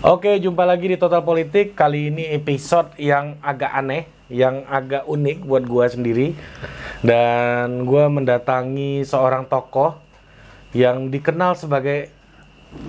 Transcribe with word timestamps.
Oke, 0.00 0.40
jumpa 0.40 0.64
lagi 0.64 0.88
di 0.88 0.96
Total 0.96 1.20
Politik. 1.20 1.76
Kali 1.76 2.08
ini 2.08 2.32
episode 2.32 2.96
yang 2.96 3.36
agak 3.44 3.68
aneh, 3.68 4.08
yang 4.32 4.64
agak 4.64 5.04
unik 5.04 5.44
buat 5.44 5.68
gua 5.68 5.92
sendiri. 5.92 6.32
Dan 7.04 7.84
gua 7.84 8.08
mendatangi 8.08 9.04
seorang 9.04 9.44
tokoh 9.44 10.00
yang 10.72 11.12
dikenal 11.12 11.52
sebagai 11.52 12.08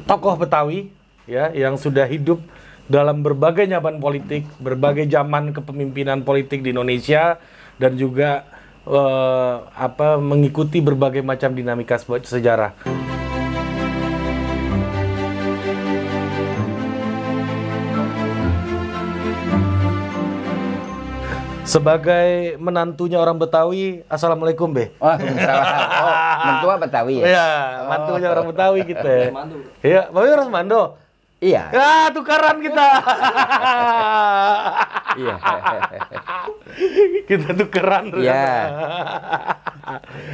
tokoh 0.08 0.40
Betawi, 0.40 0.88
ya, 1.28 1.52
yang 1.52 1.76
sudah 1.76 2.08
hidup 2.08 2.40
dalam 2.88 3.28
berbagai 3.28 3.68
zaman 3.68 4.00
politik, 4.00 4.48
berbagai 4.64 5.04
zaman 5.12 5.52
kepemimpinan 5.52 6.24
politik 6.24 6.64
di 6.64 6.72
Indonesia 6.72 7.44
dan 7.76 8.00
juga 8.00 8.48
eh, 8.88 9.56
apa 9.68 10.16
mengikuti 10.16 10.80
berbagai 10.80 11.28
macam 11.28 11.52
dinamika 11.52 12.00
se- 12.00 12.40
sejarah. 12.40 13.11
Sebagai 21.72 22.60
menantunya 22.60 23.16
orang 23.16 23.40
Betawi, 23.40 24.04
Assalamualaikum, 24.12 24.68
Be. 24.76 24.92
Waalaikumsalam. 25.00 25.64
Oh, 26.04 26.16
mentua 26.44 26.74
Betawi 26.76 27.24
ya? 27.24 27.26
Iya, 27.32 27.50
mantunya 27.88 28.28
orang 28.28 28.46
Betawi 28.52 28.80
kita. 28.84 29.32
Iya, 29.80 30.02
Bapak 30.12 30.36
orang 30.36 30.52
Mando. 30.52 31.00
Iya. 31.40 31.64
Ya, 31.72 31.92
tukaran 32.12 32.60
kita. 32.60 32.88
Iya. 35.12 35.36
kita 37.30 37.50
tukeran. 37.56 38.06
Iya. 38.20 38.48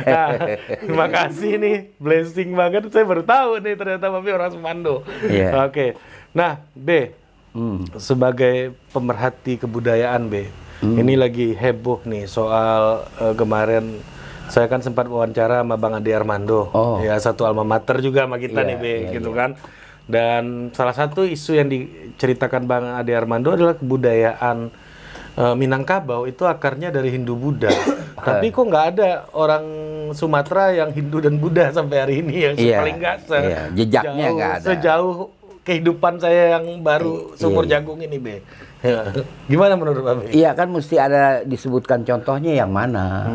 Nah, 0.06 0.38
terima 0.86 1.08
kasih 1.10 1.58
nih, 1.58 1.78
blessing 1.98 2.54
banget. 2.54 2.94
Saya 2.94 3.10
baru 3.10 3.26
tahu 3.26 3.58
nih 3.64 3.74
ternyata 3.74 4.06
Bapak 4.14 4.34
orang 4.38 4.52
Semando. 4.54 5.02
Iya. 5.26 5.66
Oke. 5.66 5.98
Nah, 6.34 6.62
B, 6.78 7.14
Hmm. 7.58 7.90
sebagai 7.98 8.78
pemerhati 8.94 9.58
kebudayaan 9.58 10.30
B, 10.30 10.46
ini 10.80 11.14
lagi 11.14 11.52
heboh 11.52 12.04
nih 12.04 12.26
soal 12.26 12.82
eh, 13.16 13.34
kemarin 13.34 13.98
saya 14.48 14.66
kan 14.66 14.80
sempat 14.80 15.06
wawancara 15.06 15.60
sama 15.60 15.76
Bang 15.76 15.92
Ade 15.92 16.08
Armando, 16.10 16.72
Oh. 16.72 16.98
ya 16.98 17.18
satu 17.18 17.44
alma 17.44 17.62
mater 17.62 18.00
juga 18.00 18.24
sama 18.24 18.38
kita 18.38 18.62
Iya, 18.62 18.66
nih 18.66 18.78
B, 18.78 18.86
iya, 18.86 19.10
gitu 19.12 19.32
kan. 19.32 19.60
Dan 20.04 20.44
salah 20.72 20.96
satu 20.96 21.22
isu 21.22 21.52
yang 21.54 21.68
diceritakan 21.68 22.64
Bang 22.64 22.88
Ade 22.90 23.12
Armando 23.12 23.52
adalah 23.52 23.76
kebudayaan 23.76 24.72
eh, 25.36 25.54
Minangkabau 25.54 26.24
itu 26.26 26.44
akarnya 26.44 26.90
dari 26.90 27.12
Hindu 27.12 27.36
Buddha. 27.36 27.68
Tapi 28.18 28.48
kok 28.48 28.66
nggak 28.66 28.86
ada 28.90 29.10
orang 29.34 29.66
Sumatera 30.10 30.72
yang 30.72 30.90
Hindu 30.90 31.20
dan 31.20 31.36
Buddha 31.36 31.68
sampai 31.70 31.98
hari 32.00 32.16
ini 32.22 32.36
yang 32.42 32.56
Iya, 32.56 32.80
paling 32.80 32.98
nggak 32.98 33.18
se- 33.22 33.44
iya, 33.44 33.62
jejaknya 33.70 34.26
nggak 34.32 34.52
ada. 34.56 34.68
Sejauh 34.70 35.16
kehidupan 35.68 36.24
saya 36.24 36.56
yang 36.56 36.80
baru 36.80 37.36
Iya, 37.36 37.44
sumur 37.44 37.68
iya. 37.68 37.72
jagung 37.84 38.00
ini, 38.00 38.16
Be. 38.16 38.40
Ya. 38.80 39.12
Gimana 39.52 39.76
menurut 39.76 40.00
Babe? 40.00 40.32
Iya 40.32 40.56
kan 40.56 40.72
mesti 40.72 40.96
ada 40.96 41.44
disebutkan 41.44 42.08
contohnya 42.08 42.56
yang 42.56 42.72
mana. 42.72 43.28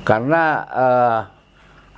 Karena 0.00 0.42
eh, 0.72 1.20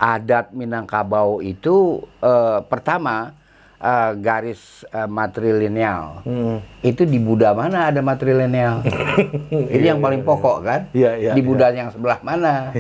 adat 0.03 0.51
Minangkabau 0.51 1.39
itu 1.39 2.03
eh, 2.19 2.59
pertama 2.67 3.31
eh, 3.79 4.11
garis 4.19 4.83
eh, 4.91 5.07
matrilineal. 5.07 6.27
Hmm. 6.27 6.59
Itu 6.83 7.07
di 7.07 7.23
Buddha 7.23 7.55
mana 7.55 7.95
ada 7.95 8.03
matrilineal? 8.03 8.83
Ini 9.79 9.95
yang 9.95 10.03
paling 10.03 10.27
pokok 10.27 10.59
kan? 10.67 10.81
Iya, 10.91 11.15
iya, 11.15 11.33
di 11.39 11.43
iya. 11.45 11.47
Buddha 11.47 11.71
yang 11.71 11.95
sebelah 11.95 12.19
mana? 12.27 12.75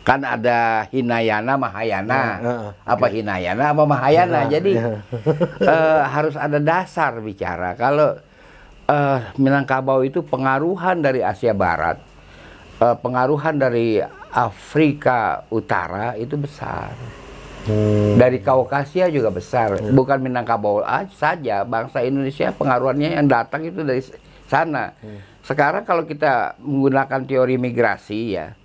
Kan 0.00 0.24
ada 0.24 0.88
Hinayana, 0.88 1.60
Mahayana. 1.60 2.22
Heeh, 2.40 2.68
apa 2.88 3.06
Hinayana, 3.12 3.64
apa 3.76 3.84
Mahayana. 3.84 4.48
Iya, 4.48 4.50
Jadi 4.58 4.72
iya. 4.80 4.96
eh, 5.76 6.02
harus 6.08 6.34
ada 6.40 6.56
dasar 6.56 7.20
bicara. 7.20 7.76
Kalau 7.76 8.16
eh, 8.88 9.18
Minangkabau 9.36 10.00
itu 10.00 10.24
pengaruhan 10.24 11.04
dari 11.04 11.20
Asia 11.20 11.52
Barat, 11.52 12.00
eh, 12.80 12.96
pengaruhan 12.96 13.60
dari 13.60 14.00
Afrika 14.32 15.44
Utara 15.52 16.16
itu 16.16 16.38
besar. 16.40 16.96
Hmm. 17.68 18.16
Dari 18.16 18.40
Kaukasia 18.40 19.12
juga 19.12 19.28
besar. 19.28 19.76
Bukan 19.92 20.24
Minangkabau 20.24 20.80
aja 20.80 21.12
saja, 21.12 21.56
bangsa 21.60 22.00
Indonesia 22.00 22.48
pengaruhannya 22.56 23.20
yang 23.20 23.28
datang 23.28 23.68
itu 23.68 23.84
dari 23.84 24.00
sana. 24.48 24.96
Sekarang 25.44 25.84
kalau 25.84 26.08
kita 26.08 26.56
menggunakan 26.62 27.20
teori 27.28 27.60
migrasi 27.60 28.38
ya, 28.38 28.56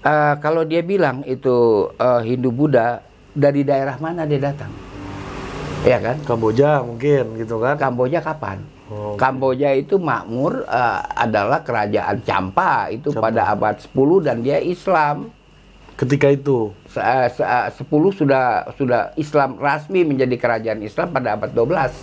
eh, 0.00 0.34
kalau 0.38 0.62
dia 0.62 0.80
bilang 0.80 1.22
itu 1.22 1.56
eh, 1.92 2.20
Hindu 2.24 2.50
Buddha 2.50 3.02
dari 3.30 3.62
daerah 3.62 3.96
mana 3.96 4.24
dia 4.24 4.40
datang? 4.42 4.70
Ya 5.86 5.98
kan? 5.98 6.18
Kamboja 6.22 6.82
mungkin 6.82 7.38
gitu 7.38 7.58
kan? 7.58 7.78
Kamboja 7.78 8.18
kapan? 8.18 8.58
Oh, 8.88 9.14
Kamboja 9.14 9.76
itu 9.76 10.00
makmur 10.00 10.64
eh, 10.64 11.00
adalah 11.14 11.60
kerajaan 11.60 12.18
Champa 12.22 12.88
itu 12.88 13.12
Champa. 13.12 13.30
pada 13.30 13.42
abad 13.52 13.76
10 13.76 13.94
dan 14.20 14.36
dia 14.40 14.58
Islam. 14.58 15.30
Ketika 15.94 16.30
itu. 16.30 16.70
Se- 16.86 17.02
se- 17.32 17.44
eh, 17.44 17.68
10 17.70 17.84
sudah 18.10 18.44
sudah 18.74 19.12
Islam 19.14 19.58
rasmi 19.58 20.02
menjadi 20.02 20.34
kerajaan 20.34 20.80
Islam 20.80 21.10
pada 21.10 21.34
abad 21.34 21.50
12. 21.52 21.94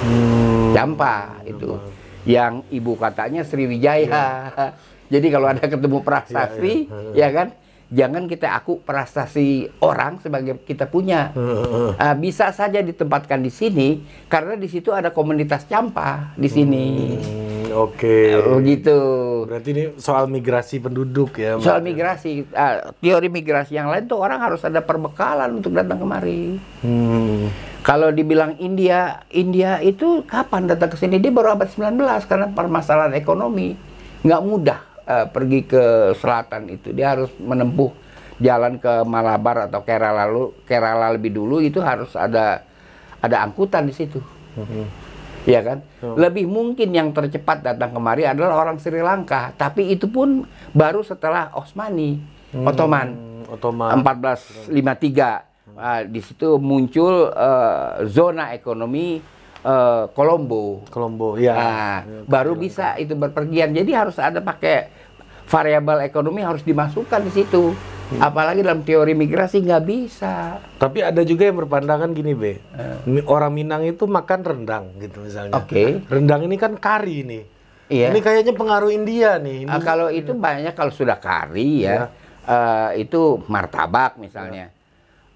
Hmm. 0.00 0.72
Champa 0.72 1.40
itu. 1.44 1.76
Yang 2.24 2.64
ibu 2.70 2.96
katanya 2.96 3.40
Sriwijaya. 3.40 4.24
Jadi 5.10 5.26
kalau 5.28 5.50
ada 5.50 5.66
ketemu 5.66 5.98
prasasti, 6.06 6.86
ya 7.18 7.28
kan? 7.34 7.50
Jangan 7.90 8.30
kita 8.30 8.54
aku 8.54 8.86
prestasi 8.86 9.66
orang 9.82 10.22
sebagai 10.22 10.62
kita 10.62 10.86
punya. 10.86 11.34
Ah, 11.98 12.14
bisa 12.14 12.54
saja 12.54 12.78
ditempatkan 12.78 13.42
di 13.42 13.50
sini 13.50 14.06
karena 14.30 14.54
di 14.54 14.70
situ 14.70 14.94
ada 14.94 15.10
komunitas 15.10 15.66
campa 15.66 16.30
di 16.38 16.46
sini. 16.46 16.86
Hmm, 17.18 17.74
Oke. 17.74 18.38
Oh, 18.38 18.62
gitu. 18.62 18.98
Berarti 19.50 19.68
ini 19.74 19.84
soal 19.98 20.30
migrasi 20.30 20.78
penduduk 20.78 21.34
ya. 21.42 21.58
Mbak? 21.58 21.66
Soal 21.66 21.82
migrasi, 21.82 22.46
ah, 22.54 22.94
teori 23.02 23.26
migrasi 23.26 23.74
yang 23.74 23.90
lain 23.90 24.06
tuh 24.06 24.22
orang 24.22 24.38
harus 24.38 24.62
ada 24.62 24.78
perbekalan 24.78 25.58
untuk 25.58 25.74
datang 25.74 25.98
kemari. 25.98 26.62
Hmm. 26.86 27.50
Kalau 27.82 28.14
dibilang 28.14 28.54
India, 28.62 29.26
India 29.34 29.82
itu 29.82 30.22
kapan 30.30 30.70
datang 30.70 30.94
ke 30.94 30.96
sini? 31.00 31.18
Dia 31.18 31.34
baru 31.34 31.58
abad 31.58 31.66
19 31.66 31.98
karena 32.30 32.46
permasalahan 32.54 33.18
ekonomi. 33.18 33.74
Nggak 34.22 34.42
mudah 34.46 34.89
eh, 35.10 35.26
pergi 35.26 35.66
ke 35.66 36.14
selatan 36.14 36.70
itu. 36.70 36.94
Dia 36.94 37.18
harus 37.18 37.34
menempuh 37.42 37.90
jalan 38.38 38.78
ke 38.78 39.02
Malabar 39.04 39.68
atau 39.68 39.82
Kerala 39.82 40.24
lalu 40.24 40.54
Kerala 40.64 41.10
lebih 41.12 41.34
dulu 41.34 41.58
itu 41.58 41.82
harus 41.82 42.14
ada 42.14 42.62
ada 43.20 43.36
angkutan 43.44 43.84
di 43.90 43.94
situ. 43.94 44.22
Iya 45.48 45.60
kan? 45.64 45.78
Lebih 46.00 46.44
mungkin 46.44 46.92
yang 46.92 47.16
tercepat 47.16 47.64
datang 47.64 47.96
kemari 47.96 48.28
adalah 48.28 48.60
orang 48.60 48.76
Sri 48.76 49.00
Lanka, 49.00 49.56
tapi 49.56 49.88
itu 49.92 50.08
pun 50.08 50.44
baru 50.76 51.00
setelah 51.00 51.48
Osmani, 51.56 52.20
Ottoman. 52.52 53.08
Hmm, 53.16 53.54
Ottoman. 53.56 53.88
1453. 54.04 55.48
Ah, 55.80 56.04
di 56.04 56.20
situ 56.20 56.60
muncul 56.60 57.32
eh, 57.32 58.04
zona 58.10 58.52
ekonomi 58.52 59.16
eh, 59.64 60.04
Kolombo. 60.12 60.84
Kolombo. 60.92 61.40
Ya. 61.40 61.54
Ah, 61.56 61.98
baru 62.28 62.52
bisa 62.52 63.00
itu 63.00 63.16
berpergian. 63.16 63.72
Jadi 63.72 63.96
harus 63.96 64.20
ada 64.20 64.44
pakai 64.44 64.92
variabel 65.50 66.06
ekonomi 66.06 66.40
harus 66.40 66.62
dimasukkan 66.62 67.26
di 67.26 67.32
situ. 67.34 67.74
Hmm. 68.10 68.18
Apalagi 68.18 68.62
dalam 68.62 68.82
teori 68.82 69.14
migrasi 69.14 69.62
nggak 69.62 69.84
bisa. 69.86 70.58
Tapi 70.78 70.98
ada 70.98 71.22
juga 71.22 71.46
yang 71.46 71.58
berpandangan 71.58 72.10
gini, 72.10 72.34
Be. 72.34 72.58
Mi- 73.06 73.22
Orang 73.22 73.54
Minang 73.54 73.86
itu 73.86 74.02
makan 74.02 74.42
rendang 74.42 74.98
gitu 74.98 75.22
misalnya. 75.22 75.54
Oke. 75.54 76.02
Rendang 76.06 76.42
ini 76.42 76.58
kan 76.58 76.74
kari 76.74 77.22
nih. 77.22 77.44
Iya. 77.86 78.10
Ini 78.10 78.18
kayaknya 78.18 78.54
pengaruh 78.54 78.90
India 78.90 79.38
nih. 79.38 79.66
Ini 79.66 79.70
Ah, 79.70 79.78
kalau 79.78 80.10
itu 80.10 80.34
banyak 80.34 80.74
kalau 80.74 80.90
sudah 80.90 81.18
kari 81.18 81.86
Iya. 81.86 81.86
ya, 81.86 82.02
eh, 82.46 83.02
itu 83.02 83.42
martabak 83.46 84.18
misalnya. 84.18 84.70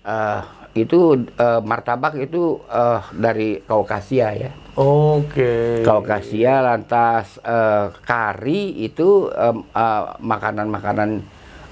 Eh, 0.03 0.41
itu 0.75 1.15
eh, 1.39 1.61
martabak 1.63 2.19
itu 2.19 2.59
eh, 2.67 3.01
dari 3.15 3.63
Kaukasia 3.63 4.29
ya. 4.35 4.51
Oke. 4.75 5.87
Kaukasia 5.87 6.59
lantas 6.59 7.39
eh, 7.47 7.95
kari 8.03 8.83
itu 8.83 9.31
em, 9.31 9.63
eh, 9.63 10.05
makanan-makanan 10.19 11.23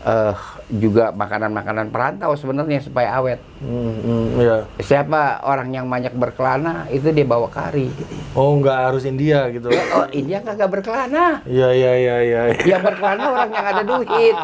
eh, 0.02 0.34
juga 0.72 1.12
makanan-makanan 1.12 1.88
perantau 1.88 2.32
sebenarnya 2.34 2.80
supaya 2.80 3.14
awet. 3.14 3.40
Hmm, 3.60 3.94
hmm, 3.98 4.26
iya. 4.40 4.56
Siapa 4.78 5.42
orang 5.42 5.70
yang 5.70 5.86
banyak 5.86 6.12
berkelana 6.12 6.88
itu 6.88 7.08
dia 7.08 7.22
bawa 7.22 7.46
kari. 7.46 7.92
Oh, 8.32 8.56
nggak 8.56 8.78
harus 8.90 9.04
India 9.04 9.46
gitu. 9.48 9.68
Oh 9.68 10.06
India 10.10 10.40
kagak 10.40 10.68
berkelana. 10.68 11.44
Iya, 11.44 11.68
iya, 11.70 11.92
iya, 11.94 12.16
iya. 12.20 12.40
Yang 12.64 12.82
berkelana 12.88 13.24
orang 13.30 13.50
yang 13.52 13.66
ada 13.68 13.82
duit. 13.84 14.36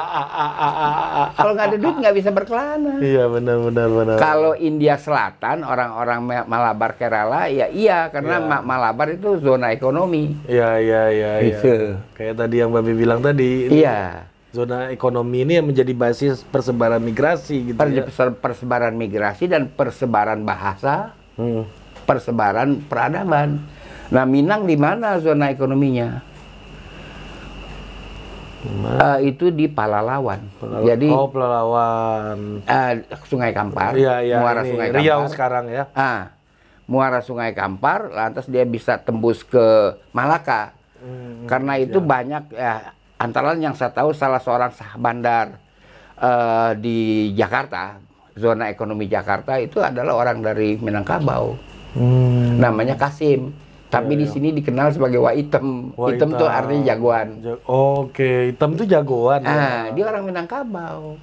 Kalau 1.34 1.52
nggak 1.54 1.68
ada 1.68 1.78
duit 1.78 1.96
nggak 1.98 2.14
bisa 2.14 2.30
berkelana. 2.30 2.94
Iya, 3.00 3.24
benar, 3.26 3.56
benar, 3.64 3.88
benar. 3.88 4.16
Kalau 4.16 4.52
India 4.54 4.94
Selatan 4.94 5.64
orang-orang 5.64 6.20
Ma- 6.20 6.46
Malabar 6.46 6.94
Kerala 6.94 7.48
ya 7.48 7.66
iya 7.68 8.06
karena. 8.08 8.38
Ma- 8.38 8.60
Malabar 8.60 9.08
itu 9.10 9.40
zona 9.40 9.72
ekonomi. 9.72 10.36
Iya, 10.44 10.78
iya, 10.78 11.02
iya, 11.08 11.32
iya. 11.40 11.58
Gitu. 11.58 11.96
Kayak 12.14 12.34
tadi 12.38 12.60
yang 12.60 12.70
Babi 12.70 12.92
bilang 12.92 13.18
tadi. 13.18 13.66
Iya. 13.72 14.28
Zona 14.48 14.88
ekonomi 14.88 15.44
ini 15.44 15.56
yang 15.56 15.66
menjadi 15.66 15.92
basis 15.92 16.40
persebaran 16.42 16.98
migrasi 16.98 17.68
gitu 17.68 17.76
Per- 17.76 17.92
ya. 17.92 18.04
perse- 18.04 18.32
persebaran 18.34 18.92
migrasi 18.92 19.44
dan 19.44 19.68
persebaran 19.68 20.40
bahasa 20.40 21.12
Hmm. 21.34 21.68
persebaran 22.02 22.80
peradaban. 22.82 23.60
Nah, 24.08 24.24
Minang 24.24 24.64
di 24.64 24.72
mana 24.74 25.20
zona 25.20 25.48
ekonominya? 25.48 26.24
Uh, 28.58 29.22
itu 29.22 29.48
di 29.48 29.70
Palalawan. 29.70 30.42
Pelalawan. 30.58 30.82
Jadi 30.84 31.08
oh 31.08 31.28
Pelalawan. 31.28 32.38
uh, 32.64 32.92
Sungai 33.22 33.52
Kampar, 33.52 33.94
Iya 33.94 34.18
iya. 34.18 34.42
muara 34.42 34.60
ini 34.60 34.74
Sungai 34.74 34.88
Riau 34.90 35.22
Kampar. 35.22 35.30
sekarang 35.30 35.64
ya. 35.68 35.84
Ah, 35.92 36.34
muara 36.84 37.20
Sungai 37.20 37.54
Kampar, 37.54 38.10
lantas 38.10 38.48
dia 38.48 38.64
bisa 38.64 38.98
tembus 38.98 39.44
ke 39.44 39.62
Malaka. 40.10 40.74
Hmm, 40.98 41.46
Karena 41.46 41.78
itu 41.78 42.02
banyak 42.02 42.50
ya 42.50 42.97
antara 43.18 43.52
lain 43.52 43.62
yang 43.64 43.74
saya 43.74 43.90
tahu 43.90 44.10
salah 44.10 44.38
seorang 44.38 44.70
sah 44.70 44.94
bandar 44.94 45.58
eh, 46.16 46.70
di 46.76 46.98
Jakarta, 47.32 47.98
zona 48.32 48.66
ekonomi 48.66 49.06
Jakarta 49.06 49.58
itu 49.58 49.78
adalah 49.78 50.14
orang 50.16 50.40
dari 50.40 50.74
Minangkabau. 50.74 51.58
Hmm. 51.92 52.58
Namanya 52.58 52.94
Kasim. 52.94 53.50
Tapi 53.88 54.14
di 54.14 54.28
sini 54.28 54.52
dikenal 54.52 54.92
sebagai 54.92 55.16
Waitem. 55.16 55.96
Wah, 55.96 56.12
Hitam 56.12 56.36
tuh 56.36 56.44
artinya 56.44 56.92
jagoan. 56.92 57.28
Ja- 57.40 57.56
Oke, 57.64 58.52
hitam 58.52 58.76
tuh 58.76 58.84
jagoan. 58.84 59.40
ya. 59.40 59.48
Ah, 59.48 59.82
dia 59.90 60.04
orang 60.04 60.28
Minangkabau. 60.28 61.16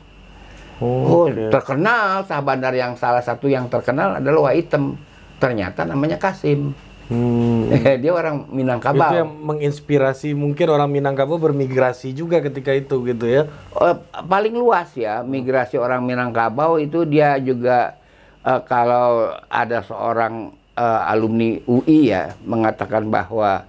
Oh, 0.75 1.23
Oh, 1.23 1.25
terkenal 1.29 2.25
sah 2.25 2.41
bandar 2.41 2.73
yang 2.73 2.97
salah 2.97 3.21
satu 3.21 3.45
yang 3.45 3.69
terkenal 3.69 4.17
adalah 4.17 4.49
Waitem. 4.49 4.97
Ternyata 5.37 5.85
namanya 5.85 6.17
Kasim. 6.17 6.73
Hmm. 7.05 7.69
dia 8.01 8.11
orang 8.11 8.49
Minangkabau. 8.49 9.13
Itu 9.13 9.15
yang 9.21 9.31
menginspirasi 9.45 10.33
mungkin 10.33 10.67
orang 10.73 10.89
Minangkabau 10.89 11.37
bermigrasi 11.37 12.11
juga 12.17 12.41
ketika 12.41 12.73
itu 12.73 13.01
gitu 13.05 13.25
ya. 13.29 13.45
Eh, 13.77 13.95
paling 14.25 14.53
luas 14.57 14.89
ya 14.97 15.21
migrasi 15.21 15.77
orang 15.77 16.01
Minangkabau 16.01 16.81
itu 16.81 17.05
dia 17.05 17.37
juga 17.37 17.93
eh, 18.41 18.61
kalau 18.65 19.37
ada 19.49 19.85
seorang 19.85 20.53
eh, 20.73 21.01
alumni 21.11 21.61
UI 21.69 22.09
ya 22.09 22.33
mengatakan 22.41 23.05
bahwa 23.05 23.65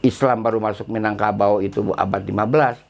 Islam 0.00 0.40
baru 0.40 0.58
masuk 0.64 0.88
Minangkabau 0.88 1.60
itu 1.60 1.84
abad 1.92 2.24
15 2.24 2.89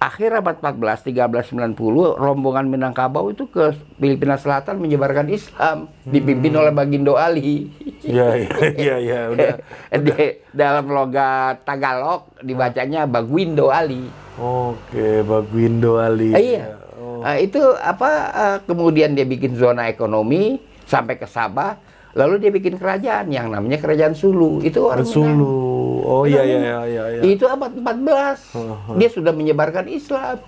akhir 0.00 0.32
abad 0.32 0.56
14 0.64 1.12
1390 1.12 1.76
rombongan 2.16 2.66
Minangkabau 2.72 3.30
itu 3.30 3.44
ke 3.52 3.76
Filipina 4.00 4.40
Selatan 4.40 4.80
menyebarkan 4.80 5.28
Islam 5.28 5.92
dipimpin 6.08 6.56
oleh 6.56 6.72
Bagindo 6.72 7.20
Ali 7.20 7.68
Iya 8.00 8.32
iya 8.32 8.56
iya 8.80 8.96
iya 8.96 9.20
udah. 9.28 9.54
Di- 10.08 10.40
dalam 10.56 10.88
logat 10.88 11.62
Tagalog 11.68 12.32
dibacanya 12.40 13.04
Baguindo 13.04 13.68
Ali 13.68 14.08
Oke, 14.40 15.20
Baguindo 15.20 16.00
Ali. 16.00 16.32
Eh, 16.32 16.56
iya. 16.56 16.80
Oh. 16.96 17.20
Eh, 17.20 17.44
itu 17.44 17.60
apa 17.76 18.10
eh, 18.32 18.58
kemudian 18.64 19.12
dia 19.12 19.28
bikin 19.28 19.52
zona 19.52 19.92
ekonomi 19.92 20.56
sampai 20.88 21.20
ke 21.20 21.28
Sabah, 21.28 21.76
lalu 22.16 22.40
dia 22.40 22.48
bikin 22.48 22.80
kerajaan 22.80 23.28
yang 23.28 23.52
namanya 23.52 23.76
Kerajaan 23.76 24.16
Sulu. 24.16 24.64
Itu 24.64 24.88
orang. 24.88 25.04
Sulu. 25.04 25.79
Oh 26.00 26.24
iya 26.24 26.42
iya 26.42 26.58
iya 26.58 26.80
iya. 26.88 27.04
iya. 27.18 27.22
Itu 27.22 27.44
abad 27.46 27.72
14. 27.72 28.96
Dia 28.96 29.08
sudah 29.12 29.32
menyebarkan 29.36 29.86
Islam. 29.86 30.40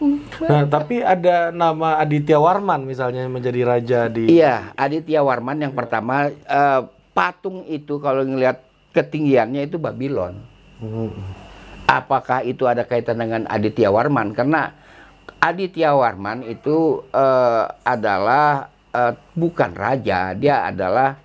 Nah, 0.42 0.64
tapi 0.66 1.04
ada 1.04 1.52
nama 1.52 2.00
Aditya 2.00 2.40
Warman 2.40 2.88
misalnya 2.88 3.24
yang 3.24 3.34
menjadi 3.36 3.60
raja 3.62 4.00
di 4.08 4.28
Iya, 4.28 4.72
Aditya 4.74 5.20
Warman 5.22 5.62
yang 5.62 5.74
pertama 5.76 6.28
eh, 6.28 6.80
patung 7.12 7.64
itu 7.68 8.00
kalau 8.00 8.24
ngelihat 8.24 8.60
ketinggiannya 8.92 9.68
itu 9.68 9.76
Babylon. 9.80 10.40
Hmm. 10.82 11.12
Apakah 11.88 12.42
itu 12.42 12.64
ada 12.64 12.88
kaitan 12.88 13.20
dengan 13.20 13.44
Aditya 13.48 13.92
Warman? 13.92 14.32
Karena 14.32 14.72
Aditya 15.38 15.92
Warman 15.96 16.44
itu 16.44 17.04
eh, 17.12 17.64
adalah 17.84 18.68
eh, 18.92 19.14
bukan 19.36 19.72
raja, 19.72 20.32
dia 20.36 20.68
adalah 20.68 21.16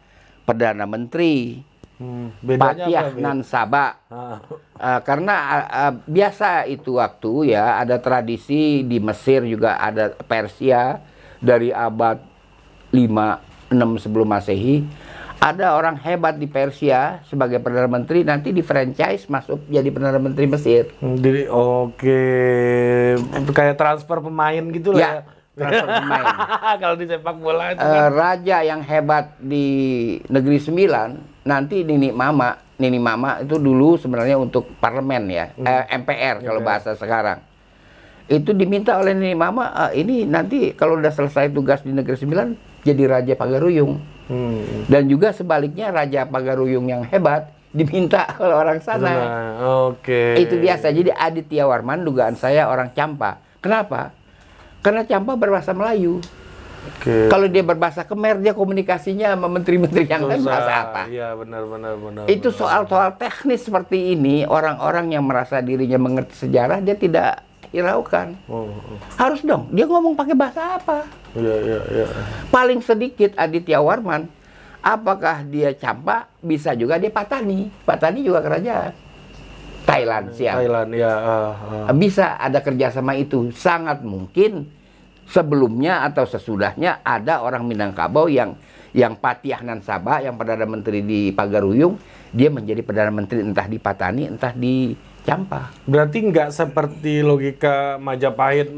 perdana 0.47 0.87
menteri 0.87 1.59
Hmm, 1.97 2.29
Patiah 2.45 3.09
apa? 3.09 3.85
Ah, 4.07 4.37
Eh, 4.77 4.99
karena 5.01 5.35
eh, 5.65 5.93
biasa 6.05 6.63
itu 6.63 6.95
waktu 6.95 7.49
ya 7.49 7.81
ada 7.81 7.97
tradisi 7.97 8.85
di 8.85 9.01
Mesir 9.01 9.41
juga 9.41 9.73
ada 9.75 10.13
Persia 10.13 11.01
dari 11.37 11.73
abad 11.73 12.21
5 12.89 13.73
6 13.73 13.73
sebelum 13.99 14.29
Masehi 14.29 14.85
ada 15.37 15.73
orang 15.73 15.97
hebat 15.97 16.33
di 16.33 16.45
Persia 16.45 17.21
sebagai 17.23 17.57
perdana 17.57 17.85
menteri 17.85 18.21
nanti 18.21 18.49
di 18.49 18.61
franchise 18.61 19.25
masuk 19.25 19.65
jadi 19.65 19.89
perdana 19.89 20.17
menteri 20.17 20.45
Mesir. 20.45 20.93
Jadi 20.97 21.45
oke 21.45 22.21
kayak 23.47 23.75
transfer 23.75 24.17
pemain 24.19 24.61
gitu 24.67 24.93
lah 24.93 24.99
Ya, 24.99 25.11
ya. 25.11 25.21
transfer 25.55 25.89
pemain. 25.91 26.25
Kalau 26.81 26.95
di 26.95 27.05
sepak 27.05 27.35
bola 27.37 27.65
itu 27.69 27.81
kan. 27.81 28.09
raja 28.09 28.57
yang 28.61 28.81
hebat 28.81 29.37
di 29.37 29.65
negeri 30.25 30.57
sembilan 30.57 31.36
nanti 31.47 31.87
Nini 31.87 32.11
Mama 32.11 32.59
Nini 32.77 32.99
Mama 32.99 33.41
itu 33.41 33.57
dulu 33.57 33.95
sebenarnya 33.97 34.37
untuk 34.37 34.67
parlemen 34.77 35.25
ya 35.31 35.49
eh, 35.57 35.83
MPR 35.97 36.43
kalau 36.43 36.61
bahasa 36.61 36.93
sekarang. 36.93 37.41
Itu 38.27 38.51
diminta 38.51 38.99
oleh 38.99 39.15
Nini 39.15 39.33
Mama 39.33 39.71
"Ah, 39.71 39.91
ini 39.95 40.27
nanti 40.27 40.75
kalau 40.75 40.99
udah 40.99 41.09
selesai 41.09 41.49
tugas 41.49 41.81
di 41.81 41.95
negeri 41.95 42.19
sembilan 42.19 42.47
jadi 42.83 43.03
raja 43.07 43.33
Pagaruyung. 43.33 44.19
Hmm. 44.27 44.83
dan 44.91 45.07
juga 45.07 45.31
sebaliknya 45.31 45.87
raja 45.87 46.27
Pagaruyung 46.27 46.83
yang 46.91 47.07
hebat 47.07 47.47
diminta 47.71 48.27
oleh 48.43 48.55
orang 48.59 48.79
sana. 48.83 49.07
Nah, 49.07 49.51
oke. 49.87 50.35
itu 50.35 50.59
biasa. 50.59 50.91
Jadi 50.91 51.15
Aditya 51.15 51.63
Warman 51.63 52.03
dugaan 52.03 52.35
saya 52.35 52.67
orang 52.67 52.91
Campa. 52.91 53.39
Kenapa? 53.63 54.11
Karena 54.83 55.07
Campa 55.07 55.39
berbahasa 55.39 55.71
Melayu 55.71 56.19
Oke. 56.87 57.27
kalau 57.27 57.47
dia 57.51 57.63
berbahasa 57.63 58.07
Kemer, 58.07 58.39
dia 58.39 58.55
komunikasinya 58.55 59.35
sama 59.35 59.47
menteri-menteri 59.51 60.07
yang 60.07 60.23
lain 60.23 60.41
bahasa 60.47 60.73
apa? 60.87 61.01
Iya, 61.11 61.35
benar 61.35 61.63
benar 61.67 61.93
benar. 61.99 62.23
Itu 62.31 62.49
soal-soal 62.49 63.19
teknis 63.19 63.67
seperti 63.67 64.15
ini, 64.15 64.47
orang-orang 64.47 65.11
yang 65.11 65.27
merasa 65.27 65.59
dirinya 65.59 65.99
mengerti 65.99 66.47
sejarah, 66.47 66.79
dia 66.79 66.95
tidak 66.95 67.43
hiraukan. 67.75 68.39
Oh, 68.47 68.71
oh. 68.71 68.97
Harus 69.19 69.43
dong, 69.43 69.67
dia 69.75 69.83
ngomong 69.83 70.15
pakai 70.15 70.35
bahasa 70.35 70.79
apa? 70.79 71.03
Iya, 71.35 71.55
iya, 71.61 71.79
iya. 71.91 72.05
Paling 72.47 72.79
sedikit 72.79 73.35
Aditya 73.35 73.83
Warman, 73.83 74.31
apakah 74.79 75.43
dia 75.43 75.75
Campa, 75.75 76.31
bisa 76.39 76.71
juga 76.73 76.95
dia 76.95 77.11
Patani. 77.11 77.67
Patani 77.83 78.23
juga 78.23 78.39
kerajaan. 78.39 78.93
Thailand, 79.87 80.25
siap. 80.35 80.59
Thailand 80.59 80.89
ya. 80.91 81.13
ah, 81.15 81.53
ah. 81.87 81.93
Bisa 81.95 82.35
ada 82.35 82.59
kerjasama 82.59 83.15
itu. 83.15 83.55
Sangat 83.55 84.03
mungkin 84.03 84.67
sebelumnya 85.27 86.07
atau 86.07 86.23
sesudahnya 86.23 87.03
ada 87.03 87.43
orang 87.43 87.67
Minangkabau 87.67 88.31
yang 88.31 88.55
yang 88.95 89.13
Patiah 89.13 89.61
Nan 89.61 89.83
Sabah, 89.83 90.23
yang 90.23 90.39
Perdana 90.39 90.65
Menteri 90.65 91.03
di 91.03 91.29
Pagaruyung, 91.29 91.99
dia 92.33 92.49
menjadi 92.49 92.81
Perdana 92.81 93.11
Menteri 93.13 93.43
entah 93.43 93.67
di 93.67 93.77
Patani, 93.77 94.23
entah 94.25 94.55
di 94.55 94.95
Campa. 95.21 95.69
Berarti 95.85 96.23
nggak 96.23 96.49
seperti 96.49 97.19
logika 97.21 97.99
Majapahit 97.99 98.71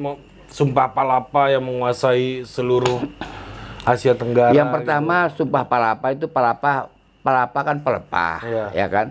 sumpah 0.49 0.89
palapa 0.91 1.53
yang 1.53 1.61
menguasai 1.61 2.43
seluruh 2.43 3.05
Asia 3.85 4.17
Tenggara. 4.17 4.51
yang 4.51 4.73
pertama, 4.73 5.29
Sumpah 5.33 5.63
Palapa 5.63 6.11
itu 6.11 6.27
palapa, 6.27 6.91
palapa 7.23 7.59
kan 7.63 7.77
pelepah, 7.79 8.37
Iya. 8.43 8.65
ya 8.75 8.87
kan? 8.91 9.07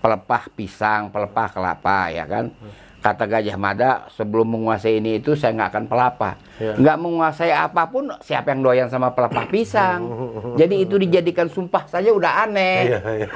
Pelepah 0.00 0.42
pisang, 0.54 1.10
pelepah 1.10 1.46
kelapa, 1.52 2.10
ya 2.14 2.24
kan? 2.24 2.54
Kata 3.06 3.22
Gajah 3.22 3.54
Mada, 3.54 4.10
sebelum 4.18 4.58
menguasai 4.58 4.98
ini 4.98 5.22
itu 5.22 5.38
saya 5.38 5.54
nggak 5.54 5.70
akan 5.70 5.84
pelapa. 5.86 6.34
Iya. 6.58 6.74
Nggak 6.74 6.96
menguasai 6.98 7.54
apa 7.54 7.86
pun, 7.86 8.10
siapa 8.18 8.50
yang 8.50 8.66
doyan 8.66 8.90
sama 8.90 9.14
pelepah 9.14 9.46
pisang? 9.46 10.10
Jadi 10.58 10.82
itu 10.82 10.98
dijadikan 10.98 11.46
sumpah 11.46 11.86
saja 11.86 12.10
udah 12.10 12.50
aneh, 12.50 12.90
Iya, 12.90 12.98
iya. 13.22 13.28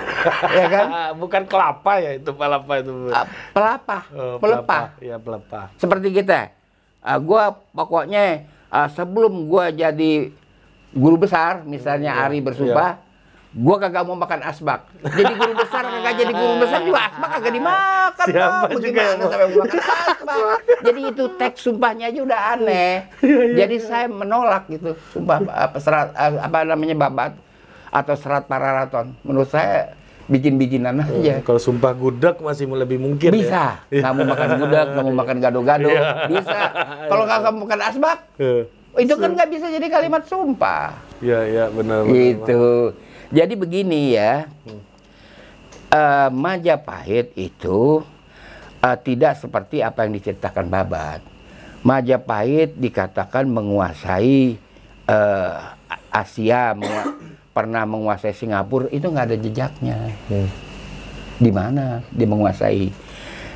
ya 0.50 0.66
kan? 0.66 0.86
Bukan 1.22 1.46
kelapa 1.46 2.02
ya 2.02 2.18
itu 2.18 2.34
palapa 2.34 2.82
itu. 2.82 3.14
Ah, 3.14 3.30
pelapah, 3.54 4.02
Oh, 4.10 4.36
pelepah. 4.42 4.98
Iya, 4.98 5.22
pelepah. 5.22 5.70
Seperti 5.78 6.18
kita. 6.18 6.50
Ah, 6.98 7.22
gua 7.22 7.54
pokoknya 7.70 8.50
ah, 8.74 8.90
sebelum 8.90 9.46
gua 9.46 9.70
jadi 9.70 10.34
guru 10.90 11.14
besar, 11.14 11.62
misalnya 11.62 12.10
Iya, 12.10 12.26
Ari 12.26 12.42
bersumpah, 12.42 12.98
gua 13.50 13.76
kagak 13.76 14.02
mau 14.02 14.14
makan 14.14 14.40
asbak. 14.42 14.87
Jadi 15.02 15.33
guru 15.35 15.52
besar 15.54 15.83
kagak 15.92 16.14
jadi 16.16 16.33
guru 16.33 16.54
besar 16.59 16.80
juga 16.80 17.00
asbak 17.04 17.28
kagak 17.33 17.52
dimakan. 17.52 18.26
Siapa 18.26 18.57
Bang. 18.62 18.71
juga 18.78 19.02
Bagaimana 19.02 19.25
sampai 19.26 19.49
makan 19.50 19.78
asbak? 20.07 20.59
jadi 20.80 21.00
itu 21.04 21.25
teks 21.35 21.59
sumpahnya 21.61 22.04
aja 22.09 22.21
udah 22.23 22.40
aneh. 22.54 22.95
Iya, 23.21 23.45
jadi 23.59 23.76
saya 23.78 24.07
menolak 24.07 24.64
gitu 24.69 24.95
sumpah 25.11 25.38
apa 25.45 25.76
serat 25.76 26.09
apa 26.14 26.59
namanya 26.64 26.95
babat 26.97 27.33
atau 27.90 28.14
serat 28.14 28.47
pararaton. 28.47 29.19
Menurut 29.21 29.50
saya 29.50 29.99
bikin-bikinan 30.30 30.95
aja. 31.02 31.42
Kalau 31.42 31.59
sumpah 31.59 31.90
gudak 31.90 32.38
masih 32.38 32.71
lebih 32.71 33.02
mungkin 33.02 33.35
Bisa. 33.35 33.83
ya. 33.90 34.14
Mau 34.14 34.23
makan 34.23 34.62
gudeg, 34.62 34.88
mau 34.95 35.11
makan 35.11 35.37
gado-gado. 35.42 35.90
Iya. 35.90 36.30
Bisa. 36.30 36.59
Kalau 37.11 37.26
nggak 37.26 37.50
mau 37.50 37.66
makan 37.66 37.80
asbak, 37.83 38.19
Iya. 38.38 38.71
itu 38.97 39.14
kan 39.19 39.35
nggak 39.35 39.50
bisa 39.50 39.66
jadi 39.66 39.87
kalimat 39.90 40.23
sumpah. 40.23 40.95
Iya, 41.19 41.40
iya, 41.45 41.64
benar 41.66 42.07
benar. 42.07 43.09
Jadi 43.30 43.54
begini 43.54 44.18
ya. 44.18 44.50
Eh, 45.90 46.28
Majapahit 46.30 47.34
itu 47.38 48.02
eh, 48.82 48.99
tidak 49.06 49.38
seperti 49.38 49.82
apa 49.82 50.06
yang 50.06 50.14
diceritakan 50.18 50.66
Babat. 50.66 51.22
Majapahit 51.87 52.75
dikatakan 52.75 53.46
menguasai 53.46 54.58
eh, 55.06 55.56
Asia, 56.10 56.75
mengua- 56.75 57.14
pernah 57.56 57.82
menguasai 57.87 58.34
Singapura 58.34 58.90
itu 58.90 59.06
nggak 59.06 59.26
ada 59.30 59.38
jejaknya. 59.38 59.99
Hmm. 60.30 60.50
Di 61.40 61.50
mana 61.50 62.02
dia 62.10 62.26
menguasai? 62.26 62.90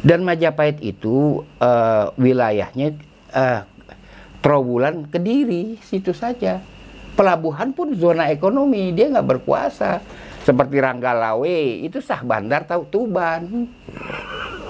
Dan 0.02 0.22
Majapahit 0.22 0.82
itu 0.82 1.42
eh, 1.58 2.06
wilayahnya 2.14 2.94
eh, 3.34 3.60
Trawulan 4.38 5.06
Kediri 5.10 5.82
situ 5.82 6.14
saja. 6.14 6.62
Pelabuhan 7.14 7.70
pun 7.70 7.94
zona 7.94 8.26
ekonomi 8.26 8.90
dia 8.90 9.06
nggak 9.06 9.28
berkuasa. 9.38 10.02
Seperti 10.44 10.76
Ranggalawe 10.76 11.58
itu 11.80 11.98
sah 11.98 12.20
bandar 12.20 12.66
tahu 12.66 12.84
Tuban. 12.84 13.70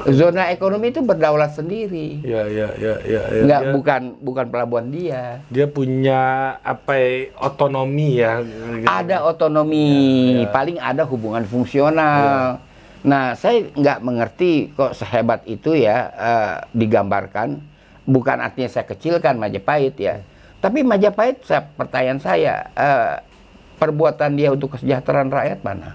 Zona 0.04 0.52
ekonomi 0.52 0.92
itu 0.92 1.00
berdaulat 1.00 1.56
sendiri. 1.56 2.20
Ya, 2.20 2.44
ya, 2.44 2.68
ya, 2.76 2.94
ya. 3.02 3.22
ya. 3.24 3.42
Nggak 3.42 3.62
Dia- 3.64 3.72
bukan 3.72 4.02
bukan 4.20 4.46
pelabuhan 4.52 4.92
dia. 4.92 5.40
dia 5.48 5.64
punya 5.64 6.20
apa 6.60 6.92
ya, 6.94 7.10
otonomi 7.40 8.20
ya 8.20 8.44
Ada 8.84 9.24
otonomi, 9.24 9.88
Ya, 10.36 10.44
ya. 10.44 10.52
paling 10.52 10.76
ada 10.76 11.02
hubungan 11.08 11.42
fungsional. 11.42 12.60
Nah, 13.00 13.32
saya 13.32 13.64
nggak 13.72 13.98
mengerti 13.98 14.70
kok 14.70 14.92
sehebat 14.92 15.48
itu 15.48 15.72
ya 15.72 15.96
eh, 16.12 16.54
digambarkan. 16.70 17.56
Bukan 18.04 18.36
artinya 18.38 18.68
saya 18.68 18.84
kecilkan 18.84 19.40
Majapahit 19.40 19.96
ya. 19.96 20.20
Tapi 20.64 20.80
Majapahit, 20.80 21.44
saya, 21.44 21.61
pertanyaan 21.76 22.21
saya, 22.25 22.73
eh, 22.73 23.21
perbuatan 23.76 24.33
dia 24.33 24.49
untuk 24.49 24.73
kesejahteraan 24.73 25.28
rakyat 25.28 25.61
mana? 25.61 25.92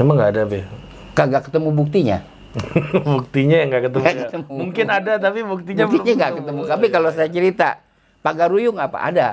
emang 0.00 0.16
nggak 0.16 0.32
ada 0.32 0.42
be 0.48 0.64
Kagak 1.12 1.52
ketemu 1.52 1.68
buktinya. 1.76 2.18
buktinya 3.14 3.56
yang 3.62 3.68
nggak 3.70 3.84
ketemu, 3.86 4.02
ya. 4.02 4.14
ketemu. 4.26 4.50
mungkin 4.50 4.86
ada 4.90 5.12
tapi 5.22 5.40
buktinya 5.46 5.84
Buktinya 5.86 6.14
nggak 6.18 6.34
ketemu. 6.42 6.60
Tapi 6.66 6.86
kalau 6.90 7.10
saya 7.14 7.28
cerita, 7.30 7.68
Pak 8.24 8.34
Garuyung 8.34 8.80
apa 8.82 8.98
ada? 8.98 9.28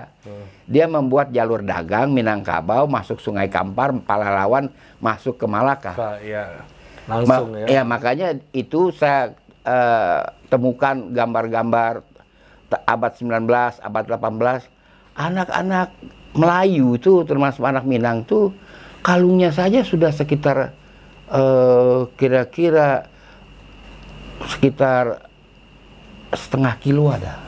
Dia 0.69 0.85
membuat 0.85 1.33
jalur 1.33 1.65
dagang 1.65 2.13
Minangkabau 2.13 2.85
masuk 2.85 3.17
Sungai 3.17 3.49
Kampar, 3.49 3.95
Palalawan 4.05 4.69
masuk 5.01 5.39
ke 5.41 5.45
Malaka. 5.49 5.97
Pak, 5.97 6.21
ya 6.21 6.45
Ma- 7.07 7.23
langsung 7.23 7.55
ya 7.55 7.65
ya 7.71 7.81
makanya 7.87 8.35
itu 8.51 8.91
saya 8.91 9.31
eh, 9.63 10.21
temukan 10.51 11.11
gambar-gambar 11.15 12.06
abad 12.71 13.11
19, 13.15 13.47
abad 13.79 14.03
18 14.05 14.67
anak-anak 15.17 15.89
Melayu 16.37 16.99
itu 16.99 17.25
termasuk 17.25 17.65
anak 17.65 17.87
Minang 17.89 18.21
tuh 18.27 18.53
kalungnya 19.01 19.49
saja 19.49 19.81
sudah 19.81 20.13
sekitar 20.13 20.75
eh, 21.33 21.99
kira-kira 22.13 23.09
sekitar 24.45 25.25
setengah 26.35 26.77
kilo 26.77 27.09
ada. 27.09 27.39